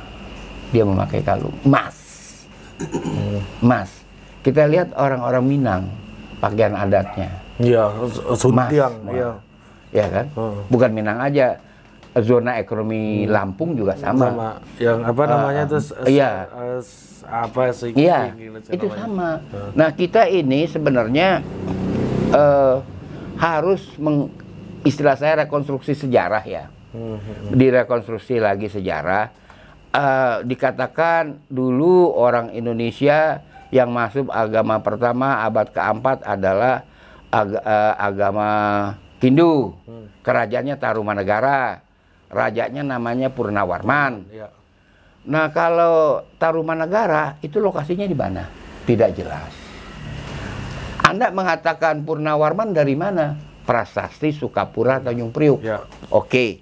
Dia 0.73 0.85
memakai 0.85 1.21
kalung. 1.21 1.53
Emas. 1.61 1.97
Emas. 3.63 3.89
Kita 4.41 4.65
lihat 4.65 4.95
orang-orang 4.97 5.45
Minang 5.45 5.83
pakaian 6.39 6.73
adatnya. 6.73 7.29
Iya, 7.59 7.91
Suntiang, 8.39 9.03
ya. 9.11 9.35
ya 9.91 10.05
kan? 10.07 10.25
Hmm. 10.31 10.63
Bukan 10.71 10.91
Minang 10.95 11.19
aja, 11.19 11.59
zona 12.21 12.55
ekonomi 12.55 13.25
Lampung 13.25 13.73
juga 13.73 13.93
sama. 13.95 14.27
Sama 14.27 14.49
yang 14.77 14.99
apa 15.01 15.23
namanya 15.25 15.63
tuh? 15.65 15.79
s- 15.79 15.95
iya. 16.05 16.45
apa 17.21 17.69
sih? 17.69 17.93
Iya, 17.93 18.33
gitu 18.33 18.57
itu 18.73 18.85
namanya. 18.87 18.97
sama. 18.97 19.29
Nah 19.75 19.89
kita 19.91 20.25
ini 20.25 20.65
sebenarnya 20.65 21.43
eh, 22.29 22.75
harus 23.35 23.81
meng, 23.95 24.33
istilah 24.81 25.13
saya 25.13 25.45
rekonstruksi 25.45 25.93
sejarah 25.93 26.41
ya. 26.41 26.71
Hmm, 26.89 27.17
hmm. 27.17 27.53
Direkonstruksi 27.53 28.41
lagi 28.41 28.65
sejarah. 28.65 29.29
Eh, 29.89 30.35
dikatakan 30.43 31.37
dulu 31.45 32.09
orang 32.09 32.49
Indonesia 32.49 33.41
yang 33.69 33.89
masuk 33.89 34.29
agama 34.29 34.81
pertama 34.81 35.41
abad 35.41 35.69
keempat 35.69 36.21
adalah 36.23 36.81
ag- 37.29 37.61
eh, 37.61 37.93
agama 37.95 38.49
Hindu. 39.19 39.75
Kerajaannya 40.19 40.75
Tarumanegara. 40.75 41.81
Rajanya 42.29 42.85
namanya 42.85 43.33
Purnawarman. 43.33 44.29
Iya. 44.29 44.53
Nah, 45.25 45.49
kalau 45.49 46.25
Tarumanegara 46.37 47.41
itu 47.41 47.57
lokasinya 47.57 48.05
di 48.05 48.13
mana? 48.13 48.45
Tidak 48.85 49.09
jelas. 49.17 49.51
Anda 51.01 51.33
mengatakan 51.33 52.05
Purnawarman 52.05 52.69
dari 52.73 52.93
mana? 52.93 53.33
Prasasti 53.65 54.29
Sukapura 54.29 55.01
Tanjung 55.01 55.33
Priuk. 55.33 55.61
Ya. 55.65 55.81
Oke. 56.13 56.61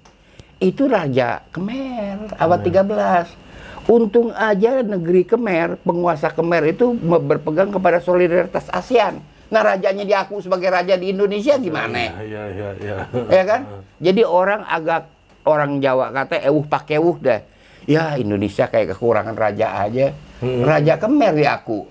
Itu 0.58 0.88
Raja 0.88 1.44
Khmer 1.52 2.32
abad 2.34 2.60
13. 2.64 3.48
Untung 3.88 4.36
aja 4.36 4.84
negeri 4.84 5.24
Khmer, 5.24 5.80
penguasa 5.80 6.28
Khmer 6.28 6.76
itu 6.76 6.92
berpegang 7.00 7.72
kepada 7.72 8.04
solidaritas 8.04 8.68
ASEAN. 8.68 9.20
Nah, 9.48 9.64
rajanya 9.64 10.04
diaku 10.04 10.44
sebagai 10.44 10.68
raja 10.68 10.92
di 11.00 11.08
Indonesia 11.16 11.56
gimana? 11.56 12.20
Iya, 12.20 12.42
iya, 12.52 12.68
iya. 12.84 12.96
ya 13.32 13.42
kan? 13.48 13.60
Jadi 14.04 14.20
orang 14.28 14.60
agak 14.68 15.08
orang 15.48 15.80
Jawa 15.80 16.12
kata 16.12 16.44
ewuh 16.44 16.68
pakai 16.68 17.00
ewuh 17.00 17.16
dah. 17.16 17.40
Ya 17.88 18.20
Indonesia 18.20 18.68
kayak 18.68 18.92
kekurangan 18.92 19.32
raja 19.32 19.80
aja. 19.80 20.12
Hmm. 20.44 20.60
Raja 20.60 21.00
Kemer 21.00 21.34
ya 21.40 21.56
aku. 21.56 21.88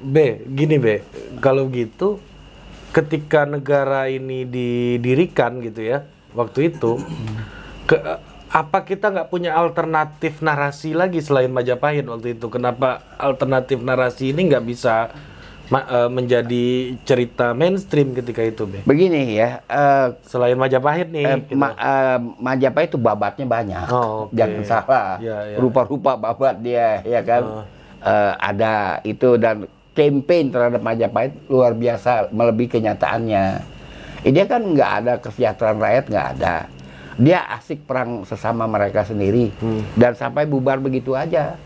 B, 0.00 0.16
gini 0.46 0.78
B, 0.78 1.02
kalau 1.42 1.66
gitu 1.72 2.22
ketika 2.94 3.44
negara 3.44 4.06
ini 4.06 4.46
didirikan 4.46 5.58
gitu 5.58 5.82
ya, 5.82 6.06
waktu 6.38 6.70
itu 6.70 7.02
ke 7.84 7.98
apa 8.50 8.82
kita 8.82 9.10
nggak 9.10 9.30
punya 9.30 9.54
alternatif 9.58 10.38
narasi 10.42 10.94
lagi 10.94 11.18
selain 11.18 11.50
Majapahit 11.50 12.06
waktu 12.06 12.38
itu? 12.38 12.46
Kenapa 12.46 13.02
alternatif 13.18 13.82
narasi 13.82 14.30
ini 14.30 14.50
nggak 14.50 14.64
bisa 14.66 15.10
ma- 15.70 15.86
eh, 15.86 16.10
menjadi 16.10 16.66
cerita 17.02 17.54
mainstream 17.54 18.12
ketika 18.12 18.42
itu, 18.42 18.66
B? 18.66 18.82
Begini 18.82 19.34
ya, 19.34 19.62
eh, 19.64 20.06
Selain 20.26 20.54
Majapahit 20.54 21.08
nih, 21.08 21.24
eh, 21.24 21.38
gitu. 21.40 21.54
ma- 21.54 21.72
eh, 21.72 22.18
Majapahit 22.36 22.90
itu 22.90 22.98
babatnya 22.98 23.46
banyak. 23.46 23.86
Oh, 23.88 24.26
oke. 24.26 24.34
Jangan 24.34 24.62
salah. 24.62 25.10
Ya, 25.18 25.38
ya. 25.46 25.56
Rupa-rupa 25.56 26.18
babat 26.18 26.58
dia, 26.58 27.00
ya 27.00 27.22
kan? 27.22 27.42
Oh. 27.42 27.64
Eh, 28.00 28.32
ada 28.36 28.98
itu 29.02 29.36
dan 29.36 29.64
campaign 29.92 30.50
terhadap 30.50 30.80
Majapahit 30.80 31.32
luar 31.46 31.72
biasa 31.72 32.28
melebihi 32.28 32.68
kenyataannya. 32.72 33.44
Dia 34.22 34.44
kan 34.44 34.60
nggak 34.62 34.90
ada 35.00 35.12
kesejahteraan 35.16 35.78
rakyat 35.78 36.04
nggak 36.08 36.28
ada. 36.36 36.56
Dia 37.14 37.44
asik 37.52 37.84
perang 37.84 38.24
sesama 38.24 38.64
mereka 38.64 39.04
sendiri 39.04 39.52
Hmm. 39.54 39.84
dan 39.92 40.12
sampai 40.12 40.44
bubar 40.44 40.76
begitu 40.76 41.12
aja. 41.12 41.56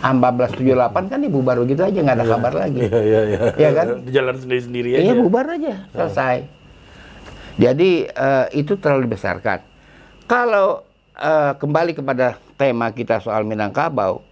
1478 0.00 1.12
kan 1.12 1.18
dia 1.20 1.28
bubar 1.28 1.60
begitu 1.60 1.84
aja 1.84 1.98
nggak 2.00 2.16
ada 2.16 2.26
kabar 2.26 2.52
lagi. 2.56 2.80
Iya, 2.80 3.00
iya, 3.04 3.20
iya. 3.28 3.40
Iya 3.56 3.70
kan? 3.76 3.86
Jalan 4.08 4.36
sendiri-sendiri 4.40 4.88
aja. 4.96 5.02
Iya 5.04 5.12
bubar 5.20 5.46
aja 5.52 5.74
selesai. 5.92 6.36
Jadi 7.60 8.08
eh, 8.08 8.46
itu 8.56 8.80
terlalu 8.80 9.04
dibesarkan. 9.04 9.60
Kalau 10.24 10.88
eh, 11.20 11.52
kembali 11.60 11.92
kepada 11.92 12.40
tema 12.56 12.88
kita 12.96 13.20
soal 13.20 13.44
Minangkabau, 13.44 14.24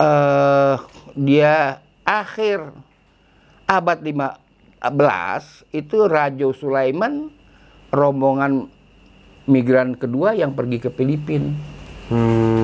eh 0.00 0.76
dia 1.18 1.84
akhir 2.08 2.72
abad 3.68 3.98
15 4.00 5.76
itu 5.76 5.96
Rajo 6.08 6.48
Sulaiman 6.56 7.28
rombongan 7.92 8.72
migran 9.44 9.96
kedua 9.96 10.32
yang 10.32 10.56
pergi 10.56 10.80
ke 10.80 10.88
Filipina. 10.92 11.52
Hmm. 12.08 12.57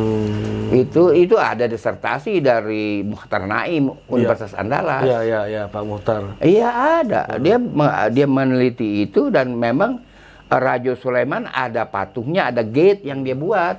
Itu 0.75 1.15
itu 1.15 1.39
ada 1.39 1.71
disertasi 1.71 2.43
dari 2.43 3.07
Mukhtar 3.07 3.47
Naim 3.47 3.95
Universitas 4.11 4.59
Andalas. 4.59 5.07
Iya, 5.07 5.19
iya, 5.23 5.41
iya, 5.47 5.63
Pak 5.71 5.83
Muhtar. 5.87 6.35
Iya 6.43 6.69
ada. 6.99 7.39
Dia 7.39 7.63
me- 7.63 8.11
dia 8.11 8.27
meneliti 8.27 9.07
itu 9.07 9.31
dan 9.31 9.55
memang 9.55 10.03
eh, 10.51 10.59
Rajo 10.59 10.99
Sulaiman 10.99 11.47
ada 11.47 11.87
patungnya, 11.87 12.51
ada 12.51 12.67
gate 12.67 13.07
yang 13.07 13.23
dia 13.23 13.39
buat. 13.39 13.79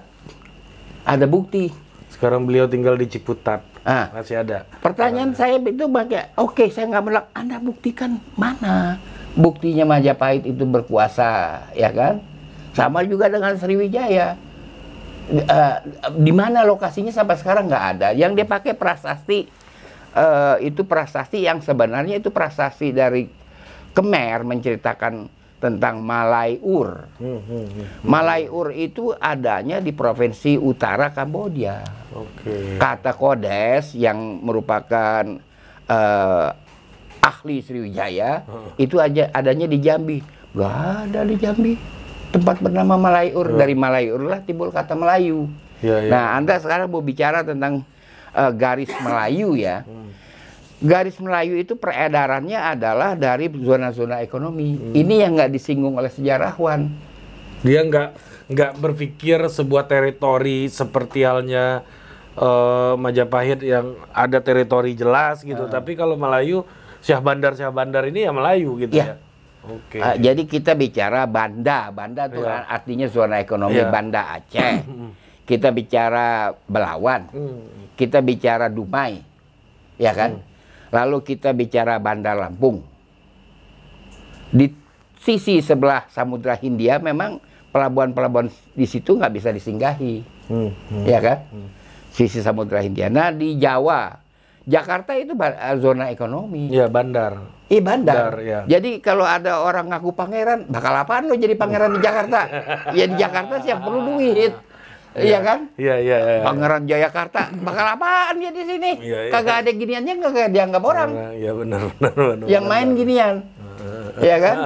Ada 1.03 1.27
bukti. 1.27 1.69
Sekarang 2.07 2.47
beliau 2.47 2.65
tinggal 2.65 2.95
di 2.95 3.11
Ciputat. 3.11 3.59
Ah. 3.83 4.09
Masih 4.15 4.39
ada. 4.41 4.65
Pertanyaan 4.81 5.35
saya 5.35 5.61
itu 5.61 5.85
pakai, 5.85 6.33
oke 6.33 6.71
saya 6.71 6.89
nggak 6.89 7.03
menolak. 7.03 7.25
Anda 7.35 7.59
buktikan 7.59 8.17
mana? 8.33 8.97
Buktinya 9.35 9.83
Majapahit 9.83 10.47
itu 10.47 10.63
berkuasa, 10.63 11.59
ya 11.75 11.91
kan? 11.91 12.23
Sama 12.71 13.03
juga 13.03 13.27
dengan 13.27 13.53
Sriwijaya. 13.59 14.39
Eh, 15.25 15.75
di 16.21 16.29
mana 16.29 16.61
lokasinya 16.61 17.09
sampai 17.09 17.33
sekarang 17.41 17.65
nggak 17.65 17.85
ada. 17.97 18.09
Yang 18.13 18.31
dia 18.41 18.47
pakai 18.47 18.73
prasasti 18.77 19.49
eh, 20.13 20.55
itu 20.61 20.85
prasasti 20.85 21.41
yang 21.41 21.65
sebenarnya 21.65 22.21
itu 22.21 22.29
prasasti 22.29 22.93
dari 22.93 23.25
Kemer 23.95 24.45
menceritakan 24.45 25.31
tentang 25.57 26.03
Malai 26.03 26.61
Ur. 26.61 27.09
Hmm, 27.17 27.41
hmm, 27.41 27.65
hmm. 27.65 27.85
Malai 28.05 28.45
Ur 28.45 28.69
itu 28.69 29.15
adanya 29.17 29.81
di 29.81 29.95
provinsi 29.95 30.61
utara 30.61 31.09
Kamboja 31.09 31.81
Oke. 32.13 32.77
kata 32.77 33.15
Kodes 33.17 33.97
yang 33.97 34.45
merupakan 34.45 35.25
eh, 35.89 36.49
ahli 37.25 37.57
Sriwijaya 37.65 38.45
itu 38.77 39.01
aja 39.01 39.33
adanya 39.33 39.65
di 39.65 39.81
Jambi. 39.81 40.21
Gak 40.53 41.09
ada 41.09 41.25
di 41.25 41.35
Jambi. 41.41 41.73
Tempat 42.31 42.59
bernama 42.59 42.95
Malayur 42.95 43.55
dari 43.55 43.73
Malayur 43.73 44.19
lah 44.19 44.39
timbul 44.41 44.69
kata 44.69 44.93
Melayu. 44.93 45.47
Iya, 45.79 46.07
iya. 46.07 46.11
Nah, 46.11 46.25
Anda 46.35 46.59
sekarang 46.59 46.87
mau 46.87 46.99
bicara 46.99 47.43
tentang 47.43 47.83
eh, 48.31 48.51
garis 48.51 48.91
Melayu 48.99 49.55
ya. 49.55 49.83
garis 50.75 51.15
Melayu 51.17 51.55
itu 51.55 51.79
peredarannya 51.79 52.59
adalah 52.59 53.15
dari 53.15 53.47
zona-zona 53.47 54.19
ekonomi. 54.19 54.75
Hmm. 54.75 54.91
Ini 54.91 55.23
yang 55.23 55.39
nggak 55.39 55.51
disinggung 55.51 55.95
oleh 55.95 56.11
sejarawan. 56.11 56.91
Dia 57.63 57.81
nggak 57.81 58.09
nggak 58.51 58.71
berpikir 58.77 59.39
sebuah 59.47 59.87
teritori 59.87 60.67
seperti 60.67 61.23
halnya 61.23 61.81
eh, 62.35 62.93
Majapahit 62.99 63.63
yang 63.63 63.95
ada 64.11 64.43
teritori 64.43 64.91
jelas 64.93 65.39
gitu. 65.41 65.65
Ah. 65.65 65.79
Tapi 65.79 65.95
kalau 65.95 66.19
Melayu, 66.19 66.67
Syah 66.99 67.23
Bandar 67.23 67.55
Syah 67.55 67.71
Bandar 67.71 68.03
ini 68.05 68.27
ya 68.27 68.35
Melayu 68.35 68.75
gitu 68.75 68.99
Iya. 68.99 69.15
ya. 69.15 69.24
Oke. 69.65 69.97
Ah, 69.97 70.13
jadi 70.15 70.45
kita 70.45 70.73
bicara 70.73 71.25
Banda, 71.25 71.89
Banda 71.89 72.29
itu 72.29 72.41
Iya. 72.41 72.65
artinya 72.69 73.07
zona 73.09 73.41
ekonomi 73.41 73.81
Iya. 73.81 73.89
Banda 73.89 74.21
Aceh. 74.37 74.73
kita 75.49 75.69
bicara 75.69 76.53
Belawan, 76.65 77.29
Hmm. 77.29 77.93
kita 77.93 78.21
bicara 78.21 78.65
Dumai, 78.65 79.21
ya 79.97 80.09
kan? 80.09 80.41
Lalu 80.89 81.21
kita 81.21 81.53
bicara 81.53 82.01
Bandar 82.01 82.33
Lampung. 82.33 82.81
Di 84.49 84.71
sisi 85.19 85.61
sebelah 85.61 86.05
Samudra 86.09 86.57
Hindia 86.57 86.97
memang 86.97 87.37
pelabuhan-pelabuhan 87.69 88.47
di 88.71 88.87
situ 88.87 89.17
nggak 89.17 89.33
bisa 89.33 89.49
disinggahi, 89.51 90.25
Hmm. 90.47 90.71
Hmm. 90.89 91.05
ya 91.05 91.19
kan? 91.21 91.45
Sisi 92.09 92.39
Samudra 92.39 92.79
Hindia. 92.79 93.11
Nah 93.11 93.29
di 93.29 93.59
Jawa, 93.59 94.17
Jakarta 94.65 95.13
itu 95.13 95.37
eh, 95.37 95.77
zona 95.77 96.09
ekonomi. 96.09 96.73
Ya 96.73 96.89
Bandar. 96.89 97.53
Ih 97.65 97.81
bandar. 97.81 98.29
Bandar, 98.29 98.45
ya. 98.45 98.59
Jadi 98.69 99.01
kalau 99.01 99.25
ada 99.25 99.57
orang 99.65 99.89
ngaku 99.89 100.13
pangeran, 100.13 100.69
bakal 100.69 100.93
apaan 101.01 101.25
lo 101.25 101.33
jadi 101.33 101.57
pangeran 101.57 101.97
di 101.97 102.01
Jakarta? 102.01 102.45
ya 102.93 103.05
di 103.09 103.15
Jakarta 103.17 103.57
siap 103.57 103.81
perlu 103.81 104.05
duit. 104.05 104.53
Iya 105.15 105.39
kan? 105.41 105.59
Iya 105.79 105.95
iya. 105.97 106.17
iya. 106.19 106.43
Pangeran 106.45 106.83
Jayakarta, 106.85 107.41
bakal 107.65 107.85
apaan 107.97 108.35
dia 108.37 108.51
di 108.53 108.63
sini? 108.67 108.91
Iya, 109.01 109.19
iya. 109.25 109.31
Kagak 109.33 109.55
ada 109.65 109.71
giniannya, 109.73 110.13
kagak 110.21 110.49
dianggap 110.53 110.83
orang. 110.83 111.09
Iya 111.39 111.51
benar 111.57 111.81
benar 111.97 112.13
benar. 112.13 112.45
Yang 112.45 112.65
main 112.67 112.87
ginian. 112.93 113.35
Iya 114.15 114.37
kan? 114.39 114.57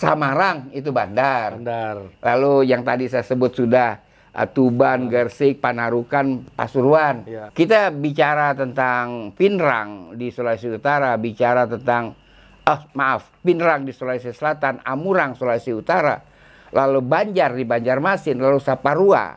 Samarang 0.00 0.58
itu 0.72 0.90
bandar. 0.90 1.60
Bandar. 1.60 1.96
Lalu 2.24 2.72
yang 2.72 2.82
tadi 2.82 3.04
saya 3.10 3.22
sebut 3.26 3.52
sudah 3.52 4.00
Tuban, 4.30 5.10
Gersik, 5.10 5.58
Panarukan, 5.58 6.46
Pasuruan. 6.54 7.26
Iya. 7.26 7.50
Kita 7.50 7.90
bicara 7.90 8.54
tentang 8.54 9.34
Pinrang 9.34 10.14
di 10.14 10.30
Sulawesi 10.30 10.70
Utara, 10.70 11.18
bicara 11.18 11.66
tentang 11.66 12.14
ah 12.62 12.80
maaf, 12.94 13.26
Pinrang 13.42 13.82
di 13.82 13.90
Sulawesi 13.90 14.30
Selatan, 14.30 14.78
Amurang 14.86 15.34
Sulawesi 15.34 15.74
Utara, 15.74 16.22
lalu 16.70 17.02
Banjar 17.02 17.58
di 17.58 17.66
Banjarmasin, 17.66 18.38
lalu 18.38 18.62
Saparua, 18.62 19.34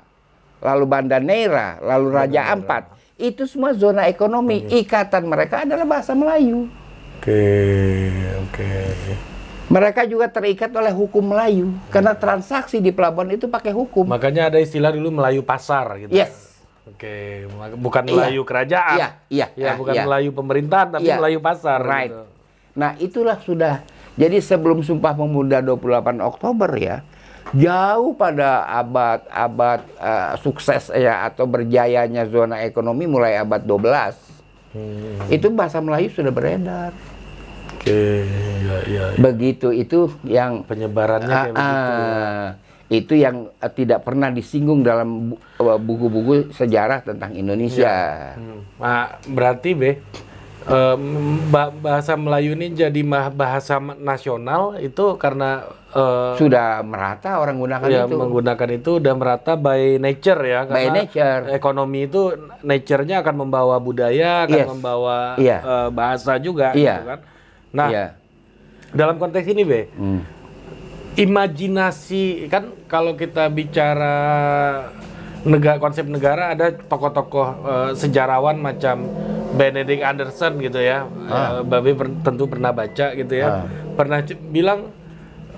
lalu 0.62 0.85
Banda 0.85 1.17
Neira, 1.17 1.81
lalu 1.81 2.07
Raja 2.13 2.53
Ampat. 2.53 2.93
Itu 3.17 3.50
semua 3.50 3.73
zona 3.73 4.05
ekonomi. 4.05 4.62
Ikatan 4.69 5.25
mereka 5.25 5.65
adalah 5.65 5.85
bahasa 5.85 6.13
Melayu. 6.13 6.69
Oke 7.17 7.41
oke. 8.45 9.33
Mereka 9.74 10.06
juga 10.06 10.30
terikat 10.30 10.70
oleh 10.77 10.94
hukum 10.94 11.34
Melayu 11.34 11.74
karena 11.89 12.13
transaksi 12.13 12.77
di 12.77 12.94
pelabuhan 12.94 13.34
itu 13.34 13.50
pakai 13.50 13.74
hukum. 13.74 14.06
Makanya 14.06 14.53
ada 14.53 14.62
istilah 14.62 14.94
dulu 14.94 15.10
Melayu 15.10 15.42
pasar 15.42 15.98
gitu. 15.98 16.13
Yes. 16.13 16.53
Oke, 16.86 17.48
bukan 17.82 18.03
Iya. 18.06 18.13
Melayu 18.13 18.42
kerajaan. 18.46 18.98
Iya, 19.01 19.10
iya, 19.34 19.48
Ya, 19.58 19.74
ah, 19.74 19.75
bukan 19.80 19.94
iya. 19.98 20.03
Melayu 20.06 20.30
pemerintahan 20.30 20.88
tapi 20.94 21.10
Iya. 21.10 21.18
Melayu 21.18 21.39
pasar 21.42 21.80
Right. 21.82 22.13
gitu. 22.13 22.22
Nah, 22.77 22.92
itulah 23.01 23.38
sudah. 23.42 23.82
Jadi 24.13 24.38
sebelum 24.46 24.86
Sumpah 24.86 25.18
Pemuda 25.18 25.58
28 25.63 26.22
Oktober 26.22 26.70
ya, 26.77 27.01
jauh 27.56 28.13
pada 28.13 28.70
abad-abad 28.70 29.80
eh, 29.98 30.32
sukses 30.38 30.94
ya 30.94 31.25
atau 31.25 31.50
berjayanya 31.50 32.30
zona 32.30 32.62
ekonomi 32.62 33.10
mulai 33.10 33.42
abad 33.42 33.63
12. 33.65 34.13
Hmm. 34.74 35.34
Itu 35.34 35.50
bahasa 35.50 35.82
Melayu 35.82 36.13
sudah 36.13 36.30
beredar. 36.30 36.94
Oke, 37.84 38.24
ya 38.63 38.78
ya. 38.88 39.06
Begitu 39.20 39.68
itu 39.70 40.00
yang 40.24 40.63
Penyebarannya 40.63 41.28
Ah, 41.30 41.44
kayak 41.44 41.54
begitu. 41.54 41.92
ah, 41.92 42.46
itu 42.88 43.13
yang 43.13 43.36
eh, 43.54 43.72
tidak 43.74 44.00
pernah 44.02 44.32
disinggung 44.32 44.80
dalam 44.82 45.36
eh, 45.36 45.78
buku-buku 45.78 46.48
sejarah 46.50 47.04
tentang 47.04 47.36
Indonesia. 47.36 47.91
Hmm. 48.34 48.63
Nah, 48.80 49.19
berarti 49.28 49.76
be 49.76 49.91
ba- 51.46 51.76
bahasa 51.76 52.15
Melayu 52.15 52.56
ini 52.56 52.72
jadi 52.72 53.04
bahasa 53.30 53.76
nasional 54.00 54.80
itu 54.80 55.19
karena 55.19 55.67
eh, 55.91 56.39
Sudah 56.39 56.80
merata 56.80 57.36
orang 57.36 57.60
gunakan 57.60 57.84
ya, 57.84 58.08
itu. 58.08 58.15
menggunakan 58.15 58.69
itu 58.72 58.89
udah 58.96 59.12
merata 59.12 59.54
by 59.54 60.00
nature 60.00 60.39
ya 60.39 60.63
By 60.63 60.88
karena 60.88 61.04
nature. 61.04 61.41
ekonomi 61.52 62.08
itu 62.08 62.32
nature-nya 62.63 63.19
akan 63.19 63.36
membawa 63.38 63.76
budaya 63.78 64.48
akan 64.48 64.56
Yes. 64.56 64.67
membawa 64.72 65.36
Iya. 65.36 65.58
eh, 65.60 65.89
bahasa 65.91 66.39
juga 66.39 66.72
Iya. 66.72 66.96
gitu 66.96 67.12
kan 67.12 67.19
nah 67.73 67.89
Iya. 67.89 68.05
dalam 68.93 69.17
konteks 69.17 69.45
ini 69.45 69.62
be 69.62 69.81
Hmm. 69.91 70.21
imajinasi 71.15 72.47
kan 72.47 72.73
kalau 72.86 73.13
kita 73.13 73.49
bicara 73.49 74.15
negara 75.43 75.77
konsep 75.77 76.05
negara 76.05 76.53
ada 76.53 76.71
tokoh-tokoh 76.71 77.47
eh, 77.62 77.89
sejarawan 77.93 78.57
macam 78.57 79.05
Benedict 79.53 80.01
Anderson 80.01 80.57
gitu 80.57 80.81
ya, 80.81 81.05
Ah. 81.29 81.62
Babe 81.62 81.93
per- 81.93 82.09
tentu 82.25 82.49
pernah 82.49 82.73
baca 82.73 83.13
gitu 83.13 83.33
ya, 83.33 83.62
Ah. 83.62 83.65
pernah 83.93 84.17
bilang 84.49 84.89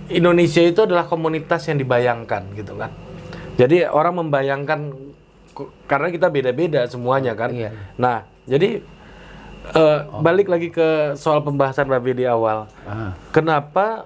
Indonesia 0.05 0.59
itu 0.59 0.83
adalah 0.83 1.07
komunitas 1.07 1.63
yang 1.65 1.79
dibayangkan 1.79 2.43
gitu 2.53 2.75
kan. 2.75 2.91
Jadi 3.55 3.87
orang 3.87 4.19
membayangkan 4.19 4.79
karena 5.87 6.11
kita 6.11 6.27
beda-beda 6.27 6.83
semuanya 6.85 7.31
kan. 7.33 7.55
Iya. 7.55 7.71
Nah 7.95 8.17
jadi 8.43 8.83
eh, 9.71 9.99
balik 10.19 10.45
lagi 10.45 10.69
ke 10.69 11.13
soal 11.15 11.41
pembahasan 11.41 11.85
Babe 11.85 12.13
di 12.13 12.25
awal. 12.25 12.69
Ah. 12.83 13.15
Kenapa 13.29 14.05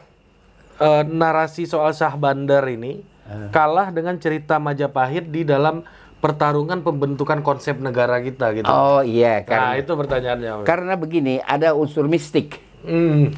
eh, 0.78 1.04
narasi 1.04 1.66
soal 1.66 1.92
Syah 1.92 2.16
Bandar 2.16 2.64
ini 2.66 3.04
kalah 3.50 3.94
dengan 3.94 4.18
cerita 4.18 4.58
Majapahit 4.58 5.30
di 5.30 5.46
dalam 5.46 5.86
pertarungan 6.18 6.82
pembentukan 6.82 7.40
konsep 7.40 7.78
negara 7.78 8.18
kita 8.20 8.52
gitu? 8.52 8.66
Oh 8.66 9.00
iya, 9.00 9.40
nah 9.40 9.46
karena 9.46 9.72
itu 9.78 9.92
pertanyaannya. 9.94 10.52
karena 10.66 10.94
begini 10.98 11.38
ada 11.40 11.72
unsur 11.72 12.10
mistik. 12.10 12.58
Hmm. 12.80 13.30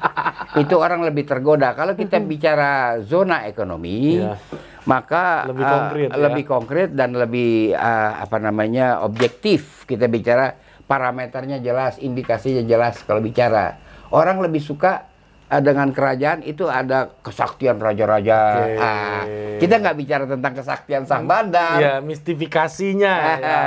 itu 0.62 0.74
orang 0.74 1.04
lebih 1.04 1.28
tergoda. 1.28 1.72
Kalau 1.72 1.92
kita 1.92 2.16
bicara 2.18 2.98
zona 3.04 3.44
ekonomi, 3.44 4.18
Iya. 4.18 4.34
maka 4.82 5.46
Lebih 5.46 5.62
eh, 5.62 5.70
konkret 5.70 6.08
ya. 6.08 6.16
lebih 6.16 6.44
konkret 6.44 6.88
dan 6.90 7.10
lebih 7.12 7.70
eh, 7.70 8.12
apa 8.18 8.36
namanya 8.40 9.04
objektif. 9.04 9.84
Kita 9.84 10.08
bicara 10.08 10.56
parameternya 10.86 11.58
jelas, 11.58 11.98
indikasinya 11.98 12.62
jelas. 12.62 13.02
Kalau 13.02 13.18
bicara 13.18 13.76
orang 14.10 14.38
lebih 14.40 14.62
suka 14.62 15.06
eh, 15.46 15.60
dengan 15.60 15.90
kerajaan 15.90 16.42
itu 16.42 16.66
ada 16.66 17.10
kesaktian 17.20 17.78
raja-raja. 17.78 18.38
Oke. 18.64 18.78
Ah, 18.78 19.22
kita 19.58 19.74
nggak 19.78 19.96
bicara 19.98 20.24
tentang 20.24 20.52
kesaktian 20.54 21.02
sang 21.04 21.26
bandar. 21.26 21.78
ya 21.78 21.94
mistifikasinya. 22.00 23.14
ya. 23.38 23.60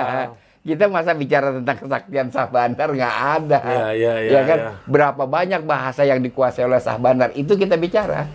Kita 0.59 0.91
masa 0.91 1.15
bicara 1.15 1.55
tentang 1.55 1.87
kesaktian 1.87 2.27
Sah 2.29 2.51
Bandar 2.51 2.91
nggak 2.91 3.15
ada. 3.39 3.59
Iya, 3.63 3.87
iya, 3.95 4.13
iya, 4.19 4.31
Ya 4.35 4.41
kan? 4.43 4.57
iya. 4.59 4.71
Berapa 4.85 5.23
banyak 5.23 5.63
bahasa 5.63 6.03
yang 6.03 6.19
dikuasai 6.19 6.67
oleh 6.67 6.83
Sah 6.83 6.99
Bandar 6.99 7.31
itu 7.33 7.55
kita 7.55 7.79
bicara. 7.79 8.27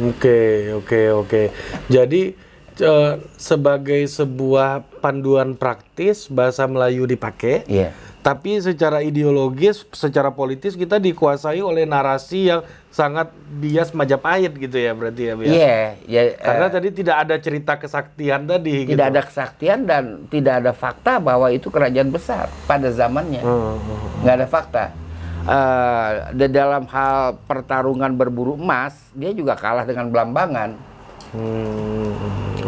Oke, 0.00 0.72
oke, 0.72 1.00
oke. 1.12 1.42
Jadi 1.86 2.32
eh, 2.80 3.12
sebagai 3.36 4.02
sebuah 4.08 4.88
panduan 5.04 5.52
praktis 5.54 6.32
bahasa 6.32 6.64
Melayu 6.64 7.04
dipakai. 7.04 7.68
Iya. 7.68 7.92
Tapi 8.26 8.58
secara 8.58 9.06
ideologis, 9.06 9.86
secara 9.94 10.34
politis 10.34 10.74
kita 10.74 10.98
dikuasai 10.98 11.62
oleh 11.62 11.86
narasi 11.86 12.50
yang 12.50 12.66
sangat 12.90 13.30
bias 13.46 13.94
Majapahit 13.94 14.50
gitu 14.58 14.82
ya 14.82 14.98
berarti 14.98 15.30
ya. 15.30 15.34
Bias. 15.38 15.52
Iya, 15.54 15.78
ya, 16.10 16.22
eh, 16.34 16.42
Karena 16.42 16.66
tadi 16.66 16.90
tidak 16.90 17.16
ada 17.22 17.38
cerita 17.38 17.78
kesaktian 17.78 18.50
tadi. 18.50 18.82
gitu. 18.82 18.98
tidak 18.98 19.06
ada 19.14 19.22
kesaktian 19.22 19.86
dan 19.86 20.26
tidak 20.26 20.58
ada 20.58 20.74
fakta 20.74 21.22
bahwa 21.22 21.54
itu 21.54 21.70
kerajaan 21.70 22.10
besar 22.10 22.50
pada 22.66 22.90
zamannya. 22.90 23.46
Hmm, 23.46 23.78
hmm. 23.78 24.26
Nggak 24.26 24.34
ada 24.42 24.46
fakta. 24.50 24.84
Eh, 25.46 26.10
di 26.34 26.46
dalam 26.50 26.82
hal 26.90 27.38
pertarungan 27.46 28.10
berburu 28.18 28.58
emas, 28.58 28.98
dia 29.14 29.30
juga 29.30 29.54
kalah 29.54 29.86
dengan 29.86 30.10
Belambangan. 30.10 30.74
Hmm, 31.30 32.10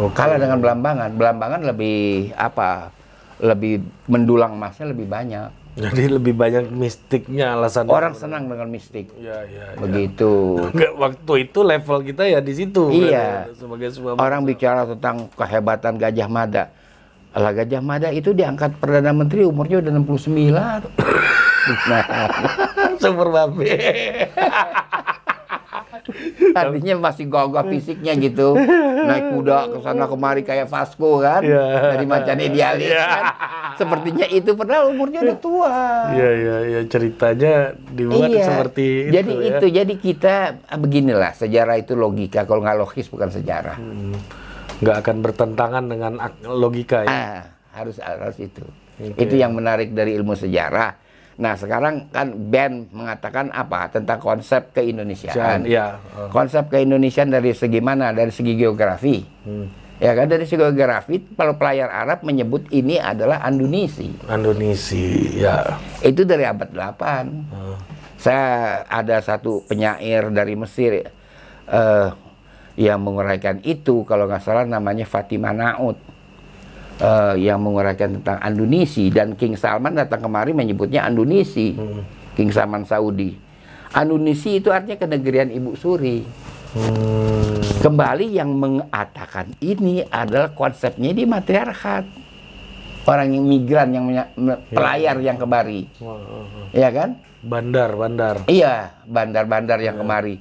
oke. 0.07 0.15
Kalah 0.15 0.39
dengan 0.39 0.63
Belambangan. 0.63 1.19
Belambangan 1.19 1.67
lebih 1.67 2.31
apa? 2.39 2.95
Lebih 3.39 3.83
mendulang 4.11 4.59
emasnya 4.59 4.91
lebih 4.91 5.07
banyak. 5.07 5.51
Jadi 5.79 6.11
lebih 6.11 6.35
banyak 6.35 6.75
mistiknya 6.75 7.55
alasan. 7.55 7.87
Orang 7.87 8.19
senang 8.19 8.51
dengan 8.51 8.67
mistik. 8.67 9.15
Ya, 9.15 9.47
ya, 9.47 9.79
ya. 9.79 9.79
Begitu. 9.79 10.59
Enggak, 10.75 10.93
waktu 10.99 11.33
itu 11.47 11.59
level 11.63 11.99
kita 12.03 12.27
ya 12.27 12.43
di 12.43 12.53
situ. 12.59 12.91
Iya. 12.91 13.47
Sebagai 13.55 13.95
sebuah 13.95 14.19
Orang 14.19 14.43
bicara 14.43 14.83
tentang 14.91 15.31
kehebatan 15.39 15.95
Gajah 16.03 16.27
Mada. 16.27 16.75
Lah 17.31 17.55
Gajah 17.55 17.79
Mada 17.79 18.11
itu 18.11 18.35
diangkat 18.35 18.83
Perdana 18.83 19.15
Menteri 19.15 19.47
umurnya 19.47 19.79
udah 19.79 19.93
69. 19.95 20.51
nah, 21.91 22.05
super 23.03 23.29
babe. 23.31 23.63
artinya 26.61 26.95
masih 26.99 27.29
gagah 27.29 27.65
fisiknya 27.67 28.13
gitu. 28.17 28.57
Naik 29.05 29.37
kuda 29.37 29.59
ke 29.71 29.79
sana 29.81 30.05
kemari 30.05 30.43
kayak 30.43 30.67
Vasco 30.67 31.21
kan. 31.21 31.41
Iya. 31.41 31.95
Dari 31.95 32.07
macan 32.09 32.39
idealis 32.39 32.91
Iya. 32.91 33.05
kan. 33.07 33.25
sepertinya 33.79 34.27
itu 34.27 34.59
padahal 34.59 34.91
umurnya 34.91 35.23
udah 35.23 35.39
tua. 35.39 35.77
Iya 36.11 36.31
iya 36.35 36.57
iya 36.67 36.81
ceritanya 36.85 37.55
dibuat 37.95 38.27
Iya. 38.27 38.45
seperti 38.45 38.87
jadi 39.09 39.31
itu 39.31 39.39
ya. 39.39 39.51
itu 39.55 39.67
jadi 39.71 39.95
kita 39.95 40.35
ah, 40.67 40.79
beginilah 40.79 41.33
sejarah 41.33 41.77
itu 41.79 41.95
logika 41.95 42.43
kalau 42.43 42.67
nggak 42.67 42.79
logis 42.79 43.07
bukan 43.07 43.31
sejarah. 43.31 43.79
Hmm. 43.79 44.19
nggak 44.79 44.97
akan 45.03 45.17
bertentangan 45.23 45.85
dengan 45.87 46.13
logika 46.47 47.03
ya. 47.03 47.11
Ah, 47.11 47.39
harus 47.75 47.99
harus 47.99 48.39
itu. 48.39 48.63
Oke. 48.99 49.27
Itu 49.27 49.35
yang 49.35 49.55
menarik 49.55 49.91
dari 49.91 50.15
ilmu 50.15 50.35
sejarah. 50.35 51.08
Nah, 51.39 51.55
sekarang 51.55 52.11
kan 52.11 52.35
Ben 52.51 52.91
mengatakan 52.91 53.55
apa 53.55 53.87
tentang 53.95 54.19
konsep 54.19 54.75
keindonesiaan. 54.75 55.63
Iya. 55.63 56.03
oh. 56.19 56.35
Konsep 56.35 56.67
keindonesiaan 56.67 57.31
dari 57.31 57.55
segi 57.55 57.79
mana? 57.79 58.11
Dari 58.11 58.35
segi 58.35 58.59
geografi. 58.59 59.23
Hmm. 59.47 59.71
Ya 60.03 60.19
kan 60.19 60.27
dari 60.27 60.51
segi 60.51 60.59
geografi 60.59 61.23
kalau 61.39 61.55
pelayar 61.55 61.95
Arab 61.95 62.27
menyebut 62.27 62.67
ini 62.75 62.99
adalah 62.99 63.39
Andunisi. 63.47 64.11
Andonisi 64.27 65.39
ya. 65.39 65.79
Itu 66.03 66.27
dari 66.27 66.43
abad 66.43 66.75
8. 66.75 67.55
Oh. 67.55 67.79
Saya 68.19 68.83
ada 68.91 69.23
satu 69.23 69.63
penyair 69.71 70.35
dari 70.35 70.59
Mesir 70.59 71.07
eh, 71.71 72.09
yang 72.75 72.99
menguraikan 72.99 73.63
itu 73.63 74.03
kalau 74.03 74.27
nggak 74.27 74.43
salah 74.43 74.67
namanya 74.67 75.07
Fatimah 75.07 75.55
Naud 75.55 76.08
eh, 76.99 77.35
yang 77.43 77.63
menguraikan 77.63 78.21
tentang 78.21 78.39
Andunisi. 78.43 79.11
Dan 79.11 79.35
King 79.35 79.55
Salman 79.55 79.97
datang 79.97 80.23
kemari 80.23 80.53
menyebutnya 80.53 81.07
Andunisi. 81.07 81.75
King 82.35 82.51
Salman 82.55 82.87
Saudi. 82.87 83.35
Andunisi 83.95 84.61
itu 84.61 84.69
artinya 84.69 85.01
kenegerian 85.01 85.49
Ibu 85.49 85.75
Suri. 85.75 86.23
Hmm. 86.69 87.65
kembali 87.81 88.37
yang 88.37 88.53
mengatakan 88.53 89.57
ini 89.65 90.05
adalah 90.05 90.53
konsepnya 90.53 91.17
di 91.17 91.25
matriarkat. 91.25 92.05
Orang 93.09 93.33
yang 93.33 93.49
migran 93.49 93.89
yang 93.89 94.05
me- 94.37 94.61
pelayar 94.69 95.17
yang 95.25 95.41
kemari. 95.41 95.89
Oh. 96.05 96.45
ya 96.77 96.93
kan? 96.93 97.17
Bandar 97.41 97.97
bandar. 97.97 98.45
Iya, 98.45 98.93
bandar-bandar 99.09 99.81
yang 99.81 99.97
kemari. 99.97 100.37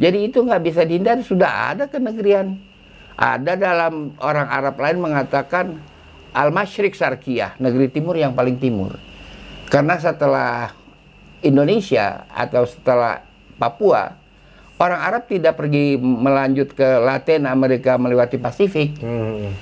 Jadi 0.00 0.32
itu 0.32 0.42
nggak 0.42 0.62
bisa 0.64 0.82
dihindari, 0.82 1.22
sudah 1.22 1.76
ada 1.76 1.86
kenegerian. 1.86 2.58
Ada 3.14 3.54
dalam 3.54 4.16
orang 4.18 4.48
Arab 4.48 4.74
lain 4.80 4.98
mengatakan 4.98 5.78
Al-Masyrik 6.30 6.94
Sarkiyah, 6.94 7.58
negeri 7.58 7.90
timur 7.90 8.14
yang 8.14 8.34
paling 8.34 8.56
timur. 8.56 8.94
Karena 9.66 9.98
setelah 9.98 10.74
Indonesia 11.42 12.26
atau 12.30 12.66
setelah 12.66 13.22
Papua, 13.58 14.14
orang 14.78 15.00
Arab 15.00 15.22
tidak 15.26 15.58
pergi 15.58 15.98
melanjut 15.98 16.72
ke 16.72 16.88
Latin 17.02 17.46
Amerika 17.50 17.98
melewati 17.98 18.38
Pasifik. 18.38 18.98
Hmm. 19.02 19.52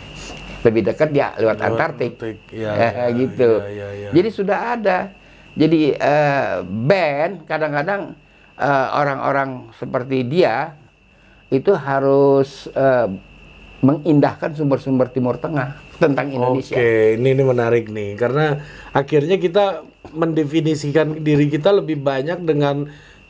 Lebih 0.64 0.90
dekat 0.90 1.14
ya 1.14 1.32
lewat 1.38 1.58
Antartik. 1.62 2.18
Ya, 2.50 2.72
Eh, 2.74 2.92
ya, 2.92 3.06
gitu. 3.14 3.50
ya, 3.62 3.70
ya, 3.70 3.88
ya. 3.94 4.10
Jadi 4.12 4.28
sudah 4.28 4.58
ada. 4.76 4.98
Jadi 5.58 5.94
eh, 5.94 6.50
band 6.62 7.46
kadang-kadang 7.46 8.14
eh, 8.58 8.88
orang-orang 8.94 9.70
seperti 9.74 10.26
dia 10.26 10.74
itu 11.48 11.72
harus 11.72 12.68
eh, 12.74 13.08
mengindahkan 13.80 14.58
sumber-sumber 14.58 15.08
Timur 15.14 15.38
Tengah 15.38 15.87
tentang 15.98 16.30
Indonesia. 16.30 16.78
Oke, 16.78 17.18
ini 17.18 17.28
ini 17.34 17.42
menarik 17.42 17.90
nih 17.90 18.14
karena 18.14 18.62
akhirnya 18.94 19.36
kita 19.36 19.82
mendefinisikan 20.14 21.20
diri 21.20 21.50
kita 21.50 21.74
lebih 21.74 22.00
banyak 22.00 22.42
dengan 22.42 22.88